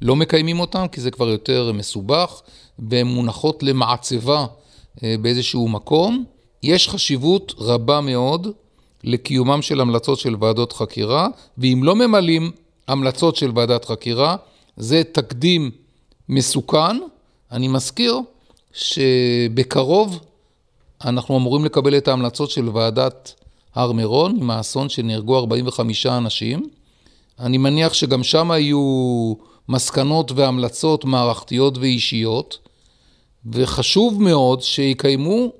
לא 0.00 0.16
מקיימים 0.16 0.60
אותן, 0.60 0.88
כי 0.88 1.00
זה 1.00 1.10
כבר 1.10 1.28
יותר 1.28 1.72
מסובך, 1.72 2.40
והן 2.78 3.06
מונחות 3.06 3.62
למעצבה 3.62 4.46
אה, 5.02 5.14
באיזשהו 5.20 5.68
מקום. 5.68 6.24
יש 6.62 6.88
חשיבות 6.88 7.54
רבה 7.58 8.00
מאוד 8.00 8.48
לקיומם 9.04 9.62
של 9.62 9.80
המלצות 9.80 10.18
של 10.18 10.36
ועדות 10.40 10.72
חקירה, 10.72 11.28
ואם 11.58 11.80
לא 11.82 11.96
ממלאים 11.96 12.50
המלצות 12.88 13.36
של 13.36 13.50
ועדת 13.54 13.84
חקירה, 13.84 14.36
זה 14.76 15.02
תקדים 15.12 15.70
מסוכן. 16.28 16.98
אני 17.52 17.68
מזכיר 17.68 18.20
שבקרוב 18.72 20.20
אנחנו 21.04 21.36
אמורים 21.36 21.64
לקבל 21.64 21.96
את 21.96 22.08
ההמלצות 22.08 22.50
של 22.50 22.68
ועדת 22.68 23.34
הר 23.74 23.92
מירון, 23.92 24.36
עם 24.40 24.50
האסון 24.50 24.88
שנהרגו 24.88 25.38
45 25.38 26.06
אנשים. 26.06 26.68
אני 27.40 27.58
מניח 27.58 27.92
שגם 27.92 28.22
שם 28.22 28.50
יהיו 28.50 29.34
מסקנות 29.68 30.32
והמלצות 30.32 31.04
מערכתיות 31.04 31.78
ואישיות, 31.78 32.58
וחשוב 33.52 34.22
מאוד 34.22 34.62
שיקיימו 34.62 35.52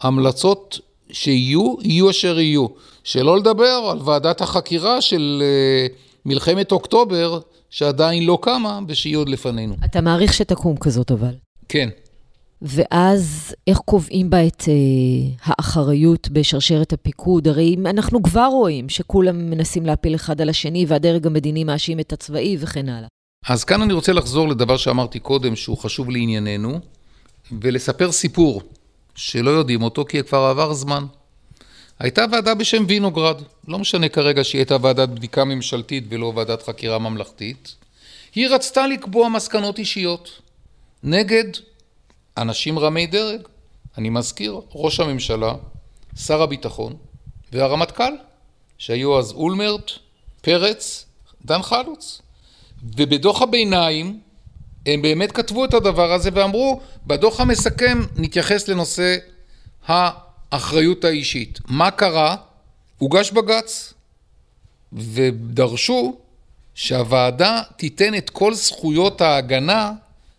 המלצות 0.00 0.78
שיהיו, 1.10 1.74
יהיו 1.82 2.10
אשר 2.10 2.38
יהיו. 2.40 2.66
שלא 3.04 3.38
לדבר 3.38 3.88
על 3.90 3.98
ועדת 4.04 4.40
החקירה 4.40 5.00
של 5.00 5.42
אה, 5.44 5.86
מלחמת 6.26 6.72
אוקטובר, 6.72 7.40
שעדיין 7.70 8.26
לא 8.26 8.38
קמה 8.42 8.80
ושהיא 8.88 9.16
עוד 9.16 9.28
לפנינו. 9.28 9.74
אתה 9.84 10.00
מעריך 10.00 10.32
שתקום 10.32 10.76
כזאת 10.76 11.10
אבל. 11.10 11.34
כן. 11.68 11.88
ואז 12.62 13.54
איך 13.66 13.78
קובעים 13.78 14.30
בה 14.30 14.46
את 14.46 14.64
אה, 14.68 14.74
האחריות 15.42 16.28
בשרשרת 16.28 16.92
הפיקוד? 16.92 17.48
הרי 17.48 17.76
אנחנו 17.86 18.22
כבר 18.22 18.46
רואים 18.46 18.88
שכולם 18.88 19.50
מנסים 19.50 19.86
להפיל 19.86 20.14
אחד 20.14 20.40
על 20.40 20.48
השני 20.48 20.84
והדרג 20.88 21.26
המדיני 21.26 21.64
מאשים 21.64 22.00
את 22.00 22.12
הצבאי 22.12 22.56
וכן 22.60 22.88
הלאה. 22.88 23.08
אז 23.46 23.64
כאן 23.64 23.82
אני 23.82 23.92
רוצה 23.92 24.12
לחזור 24.12 24.48
לדבר 24.48 24.76
שאמרתי 24.76 25.18
קודם, 25.18 25.56
שהוא 25.56 25.78
חשוב 25.78 26.10
לענייננו, 26.10 26.80
ולספר 27.60 28.12
סיפור 28.12 28.62
שלא 29.14 29.50
יודעים 29.50 29.82
אותו 29.82 30.04
כי 30.04 30.22
כבר 30.22 30.38
עבר 30.38 30.72
זמן. 30.72 31.04
הייתה 31.98 32.24
ועדה 32.32 32.54
בשם 32.54 32.84
וינוגרד, 32.88 33.42
לא 33.68 33.78
משנה 33.78 34.08
כרגע 34.08 34.44
שהיא 34.44 34.58
הייתה 34.58 34.76
ועדת 34.80 35.08
בדיקה 35.08 35.44
ממשלתית 35.44 36.04
ולא 36.08 36.32
ועדת 36.36 36.62
חקירה 36.62 36.98
ממלכתית. 36.98 37.74
היא 38.34 38.48
רצתה 38.48 38.86
לקבוע 38.86 39.28
מסקנות 39.28 39.78
אישיות 39.78 40.40
נגד 41.02 41.44
אנשים 42.36 42.78
רמי 42.78 43.06
דרג. 43.06 43.40
אני 43.98 44.10
מזכיר, 44.10 44.60
ראש 44.74 45.00
הממשלה, 45.00 45.54
שר 46.16 46.42
הביטחון 46.42 46.96
והרמטכ"ל, 47.52 48.12
שהיו 48.78 49.18
אז 49.18 49.32
אולמרט, 49.32 49.90
פרץ, 50.40 51.06
דן 51.44 51.62
חלוץ. 51.62 52.22
ובדוח 52.82 53.42
הביניים 53.42 54.20
הם 54.86 55.02
באמת 55.02 55.32
כתבו 55.32 55.64
את 55.64 55.74
הדבר 55.74 56.12
הזה 56.12 56.30
ואמרו, 56.32 56.80
בדוח 57.06 57.40
המסכם 57.40 58.00
נתייחס 58.16 58.68
לנושא 58.68 59.16
האחריות 59.86 61.04
האישית. 61.04 61.58
מה 61.68 61.90
קרה? 61.90 62.36
הוגש 62.98 63.30
בג"ץ 63.30 63.94
ודרשו 64.92 66.16
שהוועדה 66.74 67.62
תיתן 67.76 68.14
את 68.14 68.30
כל 68.30 68.54
זכויות 68.54 69.20
ההגנה 69.20 69.92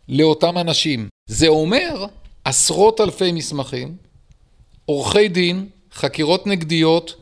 לאותם 0.10 0.58
אנשים. 0.58 1.08
זה 1.28 1.48
אומר 1.48 2.06
עשרות 2.46 3.02
אלפי 3.02 3.32
מסמכים, 3.32 3.96
עורכי 4.86 5.28
דין, 5.28 5.66
חקירות 5.94 6.48
נגדיות, 6.48 7.16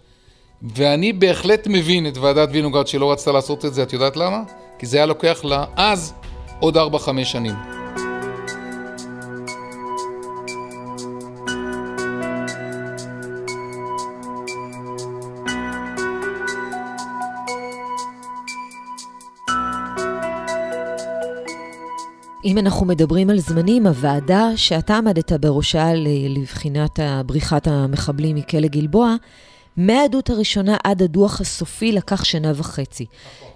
ואני 0.75 1.13
בהחלט 1.13 1.67
מבין 1.67 2.07
את 2.07 2.17
ועדת 2.17 2.49
וינוגרד 2.51 2.87
שלא 2.87 3.11
רצתה 3.11 3.31
לעשות 3.31 3.65
את 3.65 3.73
זה, 3.73 3.83
את 3.83 3.93
יודעת 3.93 4.17
למה? 4.17 4.43
כי 4.79 4.85
זה 4.85 4.97
היה 4.97 5.05
לוקח 5.05 5.43
לה 5.43 5.65
אז 5.75 6.13
עוד 6.59 6.77
4-5 6.77 6.79
שנים. 7.23 7.70
אם 22.51 22.57
אנחנו 22.57 22.85
מדברים 22.85 23.29
על 23.29 23.39
זמנים, 23.39 23.87
הוועדה 23.87 24.49
שאתה 24.55 24.97
עמדת 24.97 25.31
בראשה 25.31 25.93
לבחינת 26.29 26.99
בריחת 27.25 27.67
המחבלים 27.67 28.35
מכלא 28.35 28.67
גלבוע, 28.67 29.15
מהעדות 29.77 30.29
הראשונה 30.29 30.77
עד 30.83 31.01
הדוח 31.01 31.41
הסופי 31.41 31.91
לקח 31.91 32.23
שנה 32.23 32.51
וחצי. 32.55 33.05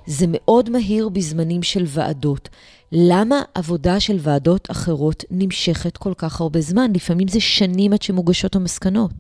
זה 0.05 0.25
מאוד 0.29 0.69
מהיר 0.69 1.09
בזמנים 1.09 1.63
של 1.63 1.83
ועדות. 1.87 2.49
למה 2.91 3.41
עבודה 3.53 3.99
של 3.99 4.17
ועדות 4.19 4.71
אחרות 4.71 5.23
נמשכת 5.31 5.97
כל 5.97 6.13
כך 6.17 6.41
הרבה 6.41 6.61
זמן? 6.61 6.91
לפעמים 6.95 7.27
זה 7.27 7.39
שנים 7.39 7.93
עד 7.93 8.01
שמוגשות 8.01 8.55
המסקנות. 8.55 9.11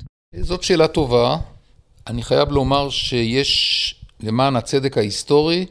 זאת 0.41 0.63
שאלה 0.63 0.87
טובה. 0.87 1.37
אני 2.07 2.23
חייב 2.23 2.51
לומר 2.51 2.89
שיש, 2.89 3.95
למען 4.23 4.55
הצדק 4.55 4.97
ההיסטורי, 4.97 5.65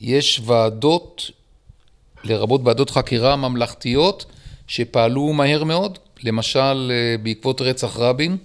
יש 0.00 0.40
ועדות, 0.44 1.30
לרבות 2.24 2.60
ועדות 2.64 2.90
חקירה 2.90 3.36
ממלכתיות, 3.36 4.24
שפעלו 4.66 5.32
מהר 5.32 5.64
מאוד. 5.64 5.98
למשל, 6.22 6.92
אה, 6.92 7.18
בעקבות 7.22 7.60
רצח 7.60 7.96
רבין, 7.98 8.36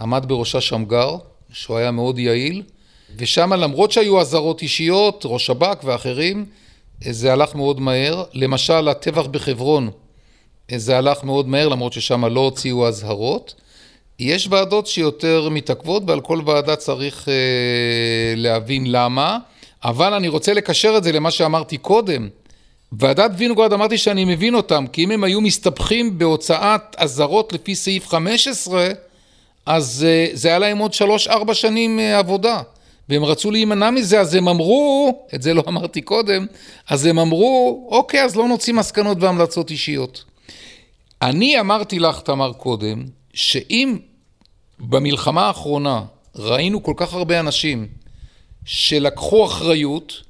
עמד 0.00 0.24
בראשה 0.28 0.60
שמגר, 0.60 1.16
שהוא 1.52 1.76
היה 1.76 1.90
מאוד 1.90 2.18
יעיל, 2.18 2.62
ושם 3.16 3.52
למרות 3.52 3.92
שהיו 3.92 4.20
אזהרות 4.20 4.62
אישיות, 4.62 5.22
ראש 5.24 5.46
שב"כ 5.46 5.84
ואחרים, 5.84 6.46
זה 7.00 7.32
הלך 7.32 7.54
מאוד 7.54 7.80
מהר. 7.80 8.24
למשל, 8.32 8.88
הטבח 8.88 9.26
בחברון, 9.26 9.90
זה 10.76 10.98
הלך 10.98 11.24
מאוד 11.24 11.48
מהר, 11.48 11.68
למרות 11.68 11.92
ששם 11.92 12.24
לא 12.24 12.40
הוציאו 12.40 12.88
אזהרות. 12.88 13.54
יש 14.18 14.48
ועדות 14.50 14.86
שיותר 14.86 15.48
מתעכבות, 15.48 16.02
ועל 16.06 16.20
כל 16.20 16.40
ועדה 16.46 16.76
צריך 16.76 17.28
אה, 17.28 17.34
להבין 18.36 18.92
למה, 18.92 19.38
אבל 19.84 20.14
אני 20.14 20.28
רוצה 20.28 20.54
לקשר 20.54 20.94
את 20.96 21.04
זה 21.04 21.12
למה 21.12 21.30
שאמרתי 21.30 21.78
קודם. 21.78 22.28
ועדת 22.98 23.30
וינוגרד 23.36 23.72
אמרתי 23.72 23.98
שאני 23.98 24.24
מבין 24.24 24.54
אותם, 24.54 24.84
כי 24.92 25.04
אם 25.04 25.10
הם 25.10 25.24
היו 25.24 25.40
מסתבכים 25.40 26.18
בהוצאת 26.18 26.82
אזהרות 26.96 27.52
לפי 27.52 27.74
סעיף 27.74 28.08
15, 28.08 28.88
אז 29.66 30.06
אה, 30.08 30.26
זה 30.32 30.48
היה 30.48 30.58
להם 30.58 30.78
עוד 30.78 30.92
3-4 31.28 31.54
שנים 31.54 32.00
אה, 32.00 32.18
עבודה. 32.18 32.62
והם 33.08 33.24
רצו 33.24 33.50
להימנע 33.50 33.90
מזה, 33.90 34.20
אז 34.20 34.34
הם 34.34 34.48
אמרו, 34.48 35.26
את 35.34 35.42
זה 35.42 35.54
לא 35.54 35.62
אמרתי 35.68 36.00
קודם, 36.00 36.46
אז 36.88 37.06
הם 37.06 37.18
אמרו, 37.18 37.86
אוקיי, 37.90 38.24
אז 38.24 38.36
לא 38.36 38.48
נוציא 38.48 38.74
מסקנות 38.74 39.18
והמלצות 39.20 39.70
אישיות. 39.70 40.24
אני 41.22 41.60
אמרתי 41.60 41.98
לך, 41.98 42.20
תמר, 42.20 42.52
קודם, 42.52 43.04
שאם 43.34 43.96
במלחמה 44.80 45.46
האחרונה 45.46 46.02
ראינו 46.36 46.82
כל 46.82 46.94
כך 46.96 47.14
הרבה 47.14 47.40
אנשים 47.40 47.86
שלקחו 48.64 49.44
אחריות, 49.44 50.22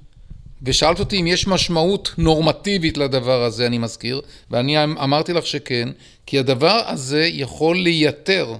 ושאלת 0.64 1.00
אותי 1.00 1.20
אם 1.20 1.26
יש 1.26 1.46
משמעות 1.46 2.14
נורמטיבית 2.18 2.96
לדבר 2.96 3.42
הזה, 3.42 3.66
אני 3.66 3.78
מזכיר, 3.78 4.20
ואני 4.50 4.84
אמרתי 4.84 5.32
לך 5.32 5.46
שכן, 5.46 5.88
כי 6.26 6.38
הדבר 6.38 6.80
הזה 6.86 7.28
יכול 7.32 7.76
לייתר 7.76 8.54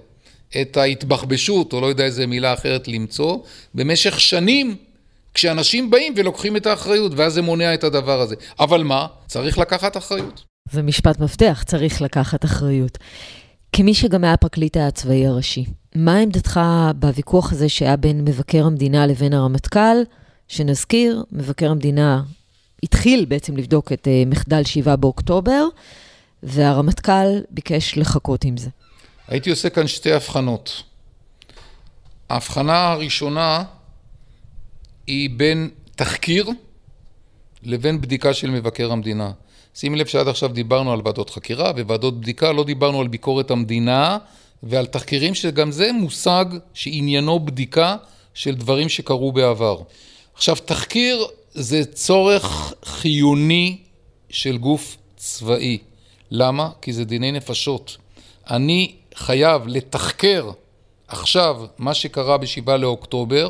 את 0.61 0.77
ההתבחבשות, 0.77 1.73
או 1.73 1.81
לא 1.81 1.87
יודע 1.87 2.05
איזה 2.05 2.27
מילה 2.27 2.55
אחרת 2.55 2.89
למצוא, 2.89 3.39
במשך 3.75 4.21
שנים, 4.21 4.77
כשאנשים 5.35 5.91
באים 5.91 6.15
ולוקחים 6.17 6.57
את 6.57 6.67
האחריות, 6.67 7.13
ואז 7.17 7.35
זה 7.35 7.43
מונע 7.43 7.75
את 7.75 7.85
הדבר 7.85 8.21
הזה. 8.21 8.35
אבל 8.61 8.83
מה? 8.83 9.07
צריך 9.27 9.59
לקחת 9.59 9.97
אחריות. 9.97 10.45
זה 10.71 10.83
משפט 10.83 11.21
מפתח, 11.21 11.63
צריך 11.67 12.03
לקחת 12.03 12.45
אחריות. 12.45 12.99
כמי 13.73 13.95
שגם 13.95 14.25
היה 14.25 14.37
פרקליט 14.37 14.77
הצבאי 14.77 15.27
הראשי, 15.27 15.65
מה 15.95 16.17
עמדתך 16.17 16.61
בוויכוח 16.97 17.53
הזה 17.53 17.69
שהיה 17.69 17.97
בין 17.97 18.25
מבקר 18.25 18.65
המדינה 18.65 19.07
לבין 19.07 19.33
הרמטכ"ל, 19.33 19.97
שנזכיר, 20.49 21.25
מבקר 21.33 21.71
המדינה 21.71 22.23
התחיל 22.83 23.25
בעצם 23.25 23.57
לבדוק 23.57 23.93
את 23.93 24.09
אה, 24.09 24.23
מחדל 24.27 24.65
7 24.65 24.97
באוקטובר, 24.97 25.67
והרמטכ"ל 26.43 27.41
ביקש 27.51 27.99
לחכות 27.99 28.45
עם 28.45 28.57
זה. 28.57 28.71
הייתי 29.29 29.51
עושה 29.51 29.71
כאן 29.71 29.87
שתי 29.87 30.13
הבחנות. 30.13 30.83
ההבחנה 32.31 32.93
הראשונה 32.93 33.65
היא 35.07 35.31
בין 35.37 35.71
תחקיר 35.97 36.51
לבין 37.63 38.01
בדיקה 38.01 38.35
של 38.35 38.51
מבקר 38.51 38.93
המדינה. 38.93 39.31
שימי 39.75 39.99
לב 39.99 40.07
שעד 40.07 40.29
עכשיו 40.29 40.49
דיברנו 40.49 40.93
על 40.93 41.01
ועדות 41.05 41.31
חקירה 41.31 41.71
וועדות 41.71 42.21
בדיקה, 42.21 42.53
לא 42.53 42.65
דיברנו 42.65 43.01
על 43.01 43.09
ביקורת 43.09 43.51
המדינה 43.51 44.19
ועל 44.63 44.87
תחקירים 44.87 45.35
שגם 45.35 45.73
זה 45.73 45.93
מושג 45.93 46.45
שעניינו 46.75 47.41
בדיקה 47.41 47.97
של 48.35 48.55
דברים 48.55 48.89
שקרו 48.89 49.33
בעבר. 49.33 49.83
עכשיו, 50.35 50.57
תחקיר 50.57 51.27
זה 51.53 51.85
צורך 51.85 52.73
חיוני 52.85 53.79
של 54.31 54.59
גוף 54.59 54.97
צבאי. 55.17 55.79
למה? 56.31 56.71
כי 56.83 56.93
זה 56.93 57.05
דיני 57.05 57.33
נפשות. 57.33 57.97
אני 58.51 58.95
חייב 59.15 59.63
לתחקר 59.67 60.51
עכשיו 61.09 61.65
מה 61.79 61.95
שקרה 61.95 62.39
ב-7 62.39 62.71
לאוקטובר, 62.71 63.49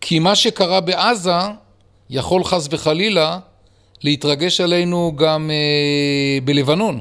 כי 0.00 0.18
מה 0.18 0.34
שקרה 0.34 0.80
בעזה 0.80 1.30
יכול 2.10 2.44
חס 2.44 2.68
וחלילה 2.70 3.38
להתרגש 4.02 4.60
עלינו 4.60 5.12
גם 5.16 5.50
אה, 5.50 6.38
בלבנון 6.44 7.00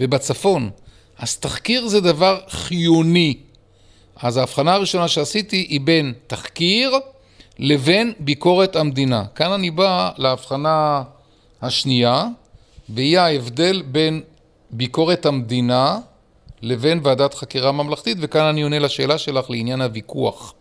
ובצפון. 0.00 0.70
אז 1.18 1.36
תחקיר 1.36 1.88
זה 1.88 2.00
דבר 2.00 2.40
חיוני. 2.48 3.34
אז 4.16 4.36
ההבחנה 4.36 4.74
הראשונה 4.74 5.08
שעשיתי 5.08 5.56
היא 5.56 5.80
בין 5.80 6.12
תחקיר 6.26 6.98
לבין 7.58 8.12
ביקורת 8.18 8.76
המדינה. 8.76 9.24
כאן 9.34 9.52
אני 9.52 9.70
בא 9.70 10.10
להבחנה 10.16 11.02
השנייה, 11.62 12.28
והיא 12.88 13.18
ההבדל 13.18 13.82
בין 13.82 14.22
ביקורת 14.70 15.26
המדינה 15.26 15.98
לבין 16.62 17.00
ועדת 17.02 17.34
חקירה 17.34 17.72
ממלכתית, 17.72 18.18
וכאן 18.20 18.44
אני 18.44 18.62
עונה 18.62 18.78
לשאלה 18.78 19.18
שלך 19.18 19.50
לעניין 19.50 19.80
הוויכוח. 19.80 20.54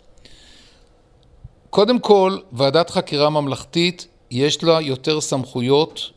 קודם 1.69 1.99
כל, 1.99 2.37
ועדת 2.51 2.89
חקירה 2.89 3.29
ממלכתית 3.29 4.07
יש 4.31 4.63
לה 4.63 4.81
יותר 4.81 5.21
סמכויות 5.21 6.11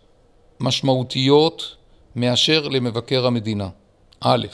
משמעותיות 0.60 1.76
מאשר 2.16 2.68
למבקר 2.68 3.26
המדינה. 3.26 3.68
א', 4.20 4.46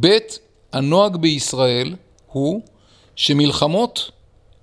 ב', 0.00 0.18
הנוהג 0.72 1.16
בישראל 1.16 1.94
הוא 2.26 2.62
שמלחמות 3.16 4.10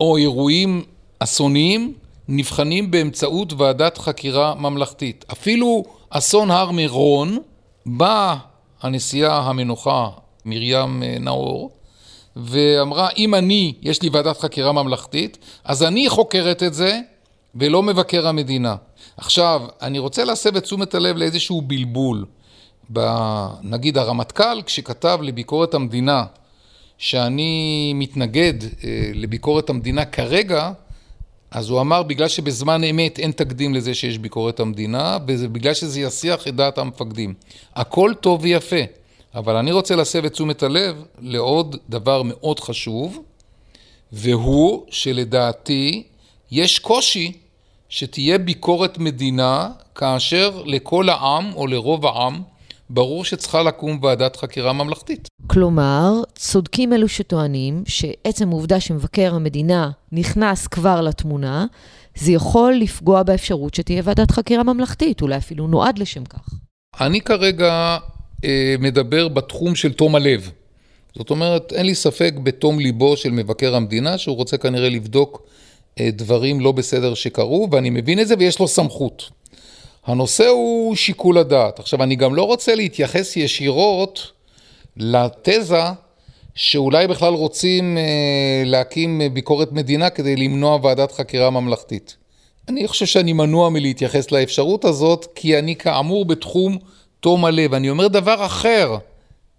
או 0.02 0.18
אירועים 0.18 0.84
אסוניים 1.20 1.94
נבחנים 2.28 2.92
באמצעות 2.92 3.54
ועדת 3.58 3.98
חקירה 3.98 4.56
ממלכתית. 4.56 5.26
אפילו 5.32 5.84
אסון 6.10 6.52
הר 6.52 6.72
מירון, 6.72 7.38
באה 7.86 8.36
הנשיאה 8.82 9.40
המנוחה 9.40 10.10
מרים 10.46 11.04
נאור 11.20 11.72
ואמרה 12.36 13.10
אם 13.18 13.36
אני, 13.36 13.74
יש 13.82 14.02
לי 14.02 14.10
ועדת 14.10 14.38
חקירה 14.38 14.72
ממלכתית, 14.72 15.38
אז 15.64 15.84
אני 15.84 16.10
חוקרת 16.10 16.64
את 16.64 16.74
זה 16.74 17.00
ולא 17.56 17.84
מבקר 17.84 18.28
המדינה. 18.28 18.76
עכשיו, 19.18 19.62
אני 19.82 20.00
רוצה 20.00 20.24
להסב 20.24 20.56
את 20.56 20.64
תשומת 20.64 20.96
הלב 20.96 21.18
לאיזשהו 21.18 21.62
בלבול. 21.62 22.26
נגיד 23.64 23.98
הרמטכ"ל, 23.98 24.62
כשכתב 24.66 25.20
לביקורת 25.22 25.74
המדינה 25.74 26.26
שאני 27.02 27.94
מתנגד 27.96 28.54
אה, 28.64 29.12
לביקורת 29.14 29.70
המדינה 29.70 30.06
כרגע, 30.06 30.72
אז 31.52 31.70
הוא 31.70 31.82
אמר 31.82 32.04
בגלל 32.04 32.28
שבזמן 32.28 32.84
אמת 32.84 33.20
אין 33.20 33.32
תקדים 33.32 33.74
לזה 33.74 33.94
שיש 33.94 34.18
ביקורת 34.18 34.60
המדינה, 34.60 35.18
ובגלל 35.28 35.74
שזה 35.74 36.00
יסיח 36.00 36.48
את 36.48 36.56
דעת 36.56 36.78
המפקדים. 36.78 37.34
הכל 37.76 38.14
טוב 38.22 38.40
ויפה, 38.44 38.76
אבל 39.36 39.56
אני 39.56 39.72
רוצה 39.72 39.96
להסב 39.96 40.26
את 40.26 40.32
תשומת 40.32 40.64
הלב 40.64 41.04
לעוד 41.20 41.76
דבר 41.90 42.22
מאוד 42.24 42.60
חשוב, 42.60 43.20
והוא 44.12 44.86
שלדעתי 44.90 46.04
יש 46.52 46.80
קושי 46.80 47.32
שתהיה 47.90 48.38
ביקורת 48.38 48.98
מדינה 48.98 49.70
כאשר 49.96 50.62
לכל 50.66 51.10
העם 51.10 51.54
או 51.56 51.68
לרוב 51.68 52.06
העם 52.06 52.42
ברור 52.94 53.26
שצריכה 53.26 53.64
לקום 53.64 54.00
ועדת 54.02 54.36
חקירה 54.36 54.74
ממלכתית. 54.74 55.28
כלומר, 55.48 56.14
צודקים 56.36 56.94
אלו 56.94 57.08
שטוענים 57.08 57.84
שעצם 57.88 58.50
העובדה 58.50 58.80
שמבקר 58.80 59.36
המדינה 59.36 59.92
נכנס 60.12 60.68
כבר 60.68 61.02
לתמונה, 61.02 61.66
זה 62.16 62.32
יכול 62.32 62.74
לפגוע 62.74 63.24
באפשרות 63.24 63.74
שתהיה 63.74 64.02
ועדת 64.06 64.32
חקירה 64.32 64.64
ממלכתית, 64.64 65.22
אולי 65.22 65.38
אפילו 65.38 65.68
נועד 65.68 66.00
לשם 66.00 66.26
כך. 66.26 66.50
אני 67.02 67.22
כרגע 67.22 67.98
אה, 68.46 68.76
מדבר 68.80 69.28
בתחום 69.28 69.76
של 69.76 69.94
תום 69.94 70.16
הלב. 70.16 70.52
זאת 71.16 71.30
אומרת, 71.30 71.74
אין 71.74 71.86
לי 71.86 71.96
ספק 71.96 72.34
בתום 72.44 72.80
ליבו 72.80 73.18
של 73.18 73.32
מבקר 73.32 73.76
המדינה, 73.76 74.18
שהוא 74.18 74.36
רוצה 74.36 74.58
כנראה 74.58 74.90
לבדוק 74.90 75.48
אה, 76.00 76.10
דברים 76.12 76.60
לא 76.60 76.72
בסדר 76.72 77.14
שקרו, 77.14 77.68
ואני 77.72 77.90
מבין 77.90 78.20
את 78.20 78.28
זה 78.28 78.36
ויש 78.40 78.60
לו 78.60 78.68
סמכות. 78.68 79.30
הנושא 80.06 80.48
הוא 80.48 80.96
שיקול 80.96 81.38
הדעת. 81.38 81.80
עכשיו, 81.80 82.04
אני 82.04 82.16
גם 82.16 82.36
לא 82.36 82.44
רוצה 82.44 82.76
להתייחס 82.76 83.38
ישירות 83.38 84.32
לתזה 84.98 85.84
שאולי 86.56 87.08
בכלל 87.08 87.34
רוצים 87.34 87.98
אה, 87.98 88.64
להקים 88.66 89.22
ביקורת 89.34 89.72
מדינה 89.72 90.10
כדי 90.10 90.36
למנוע 90.36 90.80
ועדת 90.84 91.12
חקירה 91.12 91.50
ממלכתית. 91.50 92.18
אני 92.70 92.88
חושב 92.88 93.06
שאני 93.06 93.34
מנוע 93.34 93.70
מלהתייחס 93.70 94.32
לאפשרות 94.32 94.86
הזאת, 94.86 95.28
כי 95.36 95.60
אני 95.60 95.76
כאמור 95.76 96.26
בתחום 96.26 96.78
תום 97.20 97.46
הלב. 97.46 97.74
אני 97.74 97.90
אומר 97.90 98.08
דבר 98.08 98.46
אחר, 98.46 98.98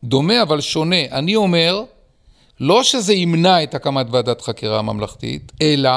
דומה 0.04 0.42
אבל 0.42 0.60
שונה. 0.60 1.02
אני 1.12 1.36
אומר, 1.36 1.82
לא 2.60 2.82
שזה 2.82 3.14
ימנע 3.14 3.62
את 3.62 3.74
הקמת 3.74 4.06
ועדת 4.10 4.40
חקירה 4.40 4.82
ממלכתית, 4.82 5.52
אלא 5.62 5.90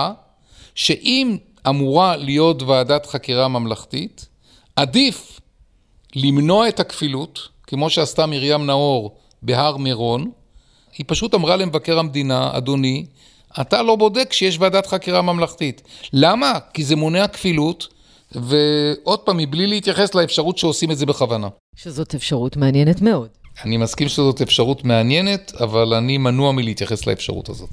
שאם 0.75 1.37
אמורה 1.69 2.15
להיות 2.15 2.61
ועדת 2.63 3.05
חקירה 3.05 3.47
ממלכתית, 3.47 4.27
עדיף 4.75 5.39
למנוע 6.15 6.67
את 6.67 6.79
הכפילות, 6.79 7.49
כמו 7.63 7.89
שעשתה 7.89 8.25
מרים 8.25 8.65
נאור 8.65 9.17
בהר 9.41 9.77
מירון, 9.77 10.31
היא 10.97 11.05
פשוט 11.07 11.33
אמרה 11.33 11.55
למבקר 11.55 11.99
המדינה, 11.99 12.57
אדוני, 12.57 13.05
אתה 13.61 13.81
לא 13.81 13.95
בודק 13.95 14.33
שיש 14.33 14.59
ועדת 14.59 14.87
חקירה 14.87 15.21
ממלכתית. 15.21 15.81
למה? 16.13 16.53
כי 16.73 16.83
זה 16.83 16.95
מונע 16.95 17.27
כפילות, 17.27 17.87
ועוד 18.31 19.19
פעם, 19.19 19.37
מבלי 19.37 19.67
להתייחס 19.67 20.15
לאפשרות 20.15 20.57
שעושים 20.57 20.91
את 20.91 20.97
זה 20.97 21.05
בכוונה. 21.05 21.47
שזאת 21.75 22.15
אפשרות 22.15 22.57
מעניינת 22.57 23.01
מאוד. 23.01 23.29
אני 23.63 23.77
מסכים 23.77 24.09
שזאת 24.09 24.41
אפשרות 24.41 24.83
מעניינת, 24.83 25.51
אבל 25.59 25.93
אני 25.93 26.17
מנוע 26.17 26.51
מלהתייחס 26.51 27.07
לאפשרות 27.07 27.49
הזאת. 27.49 27.69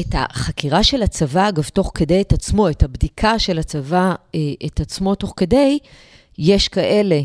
את 0.00 0.14
החקירה 0.14 0.82
של 0.82 1.02
הצבא, 1.02 1.48
אגב, 1.48 1.62
תוך 1.62 1.92
כדי 1.94 2.20
את 2.20 2.32
עצמו, 2.32 2.68
את 2.68 2.82
הבדיקה 2.82 3.38
של 3.38 3.58
הצבא, 3.58 4.14
אה, 4.34 4.40
את 4.66 4.80
עצמו 4.80 5.14
תוך 5.14 5.34
כדי, 5.36 5.78
יש 6.38 6.68
כאלה 6.68 7.20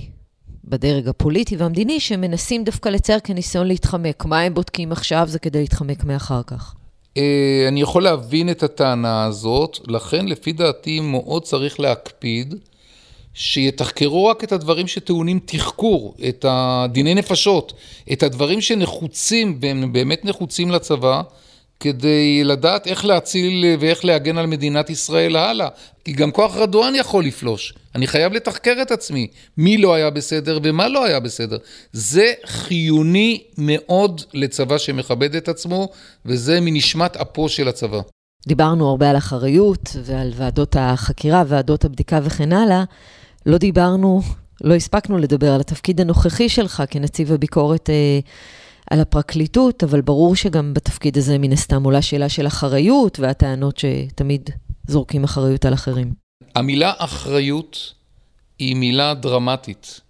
בדרג 0.63 1.08
הפוליטי 1.08 1.58
והמדיני 1.58 2.00
שמנסים 2.00 2.63
דווקא 2.63 2.89
לצייר 2.89 3.20
כניסיון 3.20 3.67
להתחמק. 3.67 4.26
מה 4.26 4.39
הם 4.39 4.54
בודקים 4.54 4.91
עכשיו 4.91 5.26
זה 5.28 5.39
כדי 5.39 5.60
להתחמק 5.60 6.04
מאחר 6.04 6.41
כך. 6.48 6.76
אה, 7.17 7.65
אני 7.67 7.82
יכול 7.82 8.04
להבין 8.04 8.50
את 8.50 8.63
הטענה 8.63 9.26
הזאת, 9.26 9.80
לכן 9.88 10.26
לפי 10.26 10.52
דעתי 10.52 11.00
מאוד 11.00 11.43
צריך 11.43 11.80
להקפיד 11.80 12.56
שיתחקרו 13.34 14.26
רק 14.26 14.43
את 14.43 14.52
הדברים 14.52 14.88
שטעונים 14.88 15.39
תחקור, 15.46 16.15
את 16.30 16.46
הדיני 16.50 17.13
נפשות, 17.13 17.74
את 18.13 18.24
הדברים 18.24 18.62
שנחוצים 18.62 19.58
והם 19.62 19.93
באמת 19.93 20.26
נחוצים 20.26 20.72
לצבא. 20.72 21.22
כדי 21.80 22.43
לדעת 22.43 22.88
איך 22.88 23.06
להציל 23.06 23.65
ואיך 23.80 24.06
להגן 24.06 24.38
על 24.38 24.46
מדינת 24.46 24.89
ישראל 24.89 25.36
הלאה. 25.36 25.67
כי 26.06 26.12
גם 26.12 26.32
כוח 26.32 26.56
רדואן 26.56 26.96
יכול 26.96 27.26
לפלוש. 27.26 27.74
אני 27.98 28.08
חייב 28.08 28.34
לתחקר 28.34 28.74
את 28.82 28.92
עצמי, 28.92 29.28
מי 29.58 29.78
לא 29.78 29.94
היה 29.94 30.10
בסדר 30.10 30.60
ומה 30.64 30.88
לא 30.88 31.06
היה 31.06 31.20
בסדר. 31.20 31.58
זה 31.92 32.34
חיוני 32.46 33.44
מאוד 33.58 34.22
לצבא 34.34 34.78
שמכבד 34.78 35.36
את 35.36 35.50
עצמו, 35.50 35.90
וזה 36.26 36.60
מנשמת 36.62 37.18
אפו 37.18 37.50
של 37.50 37.68
הצבא. 37.68 38.02
דיברנו 38.48 38.90
הרבה 38.90 39.10
על 39.10 39.18
אחריות 39.18 39.96
ועל 40.04 40.32
ועדות 40.36 40.76
החקירה, 40.80 41.44
ועדות 41.48 41.86
הבדיקה 41.86 42.20
וכן 42.24 42.54
הלאה. 42.54 42.84
לא 43.46 43.58
דיברנו, 43.58 44.22
לא 44.62 44.74
הספקנו 44.74 45.18
לדבר 45.18 45.54
על 45.54 45.60
התפקיד 45.60 46.02
הנוכחי 46.02 46.50
שלך 46.50 46.84
כנציב 46.90 47.34
הביקורת. 47.34 47.90
אה, 47.90 48.20
על 48.92 49.00
הפרקליטות, 49.00 49.84
אבל 49.84 50.02
ברור 50.02 50.36
שגם 50.36 50.74
בתפקיד 50.74 51.18
הזה 51.18 51.38
מן 51.38 51.52
הסתם 51.52 51.84
עולה 51.84 52.02
שאלה 52.02 52.30
של 52.30 52.48
אחריות 52.48 53.20
והטענות 53.20 53.78
שתמיד 53.78 54.50
זורקים 54.88 55.24
אחריות 55.24 55.66
על 55.66 55.74
אחרים. 55.74 56.27
המילה 56.58 56.93
אחריות 56.98 57.93
היא 58.60 58.76
מילה 58.76 59.13
דרמטית. 59.13 60.02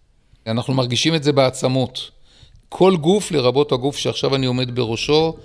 אנחנו 0.48 0.74
מרגישים 0.74 1.16
את 1.16 1.24
זה 1.24 1.32
בעצמות. 1.32 2.12
כל 2.70 2.96
גוף, 2.96 3.32
לרבות 3.32 3.72
הגוף 3.72 3.98
שעכשיו 3.98 4.36
אני 4.36 4.46
עומד 4.46 4.76
בראשו, 4.76 5.36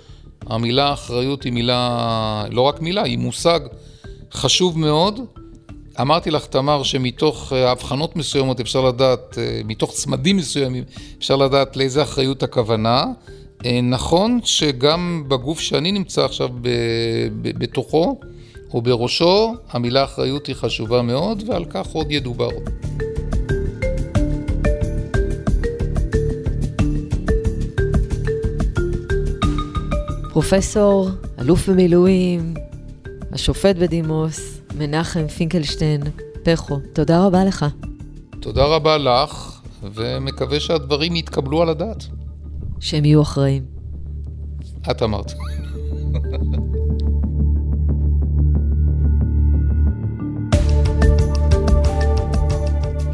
המילה 0.45 0.93
אחריות 0.93 1.43
היא 1.43 1.53
מילה, 1.53 2.45
לא 2.51 2.61
רק 2.61 2.81
מילה, 2.81 3.03
היא 3.03 3.17
מושג 3.17 3.59
חשוב 4.31 4.79
מאוד. 4.79 5.19
אמרתי 6.01 6.31
לך, 6.31 6.45
תמר, 6.45 6.83
שמתוך 6.83 7.53
אה, 7.53 7.71
הבחנות 7.71 8.15
מסוימות 8.15 8.59
אפשר 8.59 8.81
לדעת, 8.81 9.37
אה, 9.37 9.61
מתוך 9.65 9.91
צמדים 9.91 10.37
מסוימים, 10.37 10.83
אפשר 11.17 11.35
לדעת 11.35 11.77
לאיזה 11.77 12.03
אחריות 12.03 12.43
הכוונה. 12.43 13.05
אה, 13.65 13.81
נכון 13.81 14.39
שגם 14.43 15.23
בגוף 15.27 15.59
שאני 15.59 15.91
נמצא 15.91 16.25
עכשיו 16.25 16.49
בתוכו, 17.41 18.19
או 18.73 18.81
בראשו, 18.81 19.55
המילה 19.71 20.03
אחריות 20.03 20.47
היא 20.47 20.55
חשובה 20.55 21.01
מאוד, 21.01 21.43
ועל 21.49 21.65
כך 21.65 21.87
עוד 21.87 22.11
ידובר. 22.11 22.49
פרופסור, 30.29 31.09
אלוף 31.39 31.69
במילואים, 31.69 32.53
השופט 33.31 33.75
בדימוס, 33.75 34.59
מנחם 34.77 35.27
פינקלשטיין 35.27 36.01
פכו, 36.43 36.79
תודה 36.93 37.25
רבה 37.25 37.45
לך. 37.45 37.65
תודה 38.39 38.65
רבה 38.65 38.97
לך, 38.97 39.61
ומקווה 39.83 40.59
שהדברים 40.59 41.15
יתקבלו 41.15 41.61
על 41.61 41.69
הדעת. 41.69 42.05
שהם 42.79 43.05
יהיו 43.05 43.21
אחראים. 43.21 43.63
את 44.91 45.03
אמרת. 45.03 45.33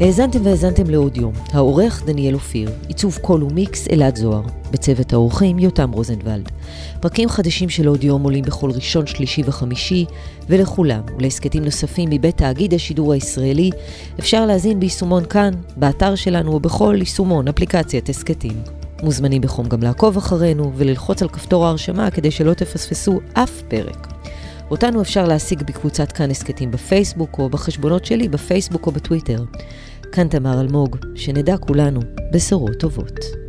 האזנתם 0.00 0.46
והאזנתם 0.46 0.90
לעוד 0.90 1.16
יום. 1.16 1.32
העורך 1.52 2.02
דניאל 2.06 2.34
אופיר, 2.34 2.70
עיצוב 2.88 3.18
קול 3.22 3.42
ומיקס 3.42 3.88
אלעד 3.88 4.16
זוהר. 4.16 4.42
בצוות 4.70 5.12
האורחים 5.12 5.58
יותם 5.58 5.90
רוזנבלד. 5.92 6.48
פרקים 7.00 7.28
חדשים 7.28 7.68
של 7.68 7.86
עוד 7.86 8.04
יום 8.04 8.22
עולים 8.22 8.44
בכל 8.44 8.70
ראשון, 8.70 9.06
שלישי 9.06 9.42
וחמישי, 9.44 10.04
ולכולם 10.48 11.00
ולהסכתים 11.18 11.64
נוספים 11.64 12.10
מבית 12.10 12.36
תאגיד 12.36 12.74
השידור 12.74 13.12
הישראלי 13.12 13.70
אפשר 14.18 14.46
להזין 14.46 14.80
ביישומון 14.80 15.24
כאן, 15.24 15.54
באתר 15.76 16.14
שלנו 16.14 16.52
או 16.52 16.60
בכל 16.60 16.96
יישומון, 16.98 17.48
אפליקציית 17.48 18.08
הסכתים. 18.08 18.62
מוזמנים 19.02 19.42
בחום 19.42 19.68
גם 19.68 19.82
לעקוב 19.82 20.16
אחרינו 20.16 20.72
וללחוץ 20.76 21.22
על 21.22 21.28
כפתור 21.28 21.66
ההרשמה 21.66 22.10
כדי 22.10 22.30
שלא 22.30 22.54
תפספסו 22.54 23.20
אף 23.34 23.62
פרק. 23.68 24.06
אותנו 24.70 25.02
אפשר 25.02 25.24
להשיג 25.24 25.62
בקבוצת 25.62 26.12
כאן 26.12 26.30
הסכתים 26.30 26.70
בפייסבוק 26.70 27.38
או 27.38 27.48
בחשבונות 27.48 28.04
שלי 28.04 28.28
בפייסבוק 28.28 28.86
או 28.86 28.92
בטוויטר. 28.92 29.44
כאן 30.12 30.28
תמר 30.28 30.60
אלמוג, 30.60 30.96
שנדע 31.14 31.56
כולנו 31.56 32.00
בשורות 32.32 32.80
טובות. 32.80 33.39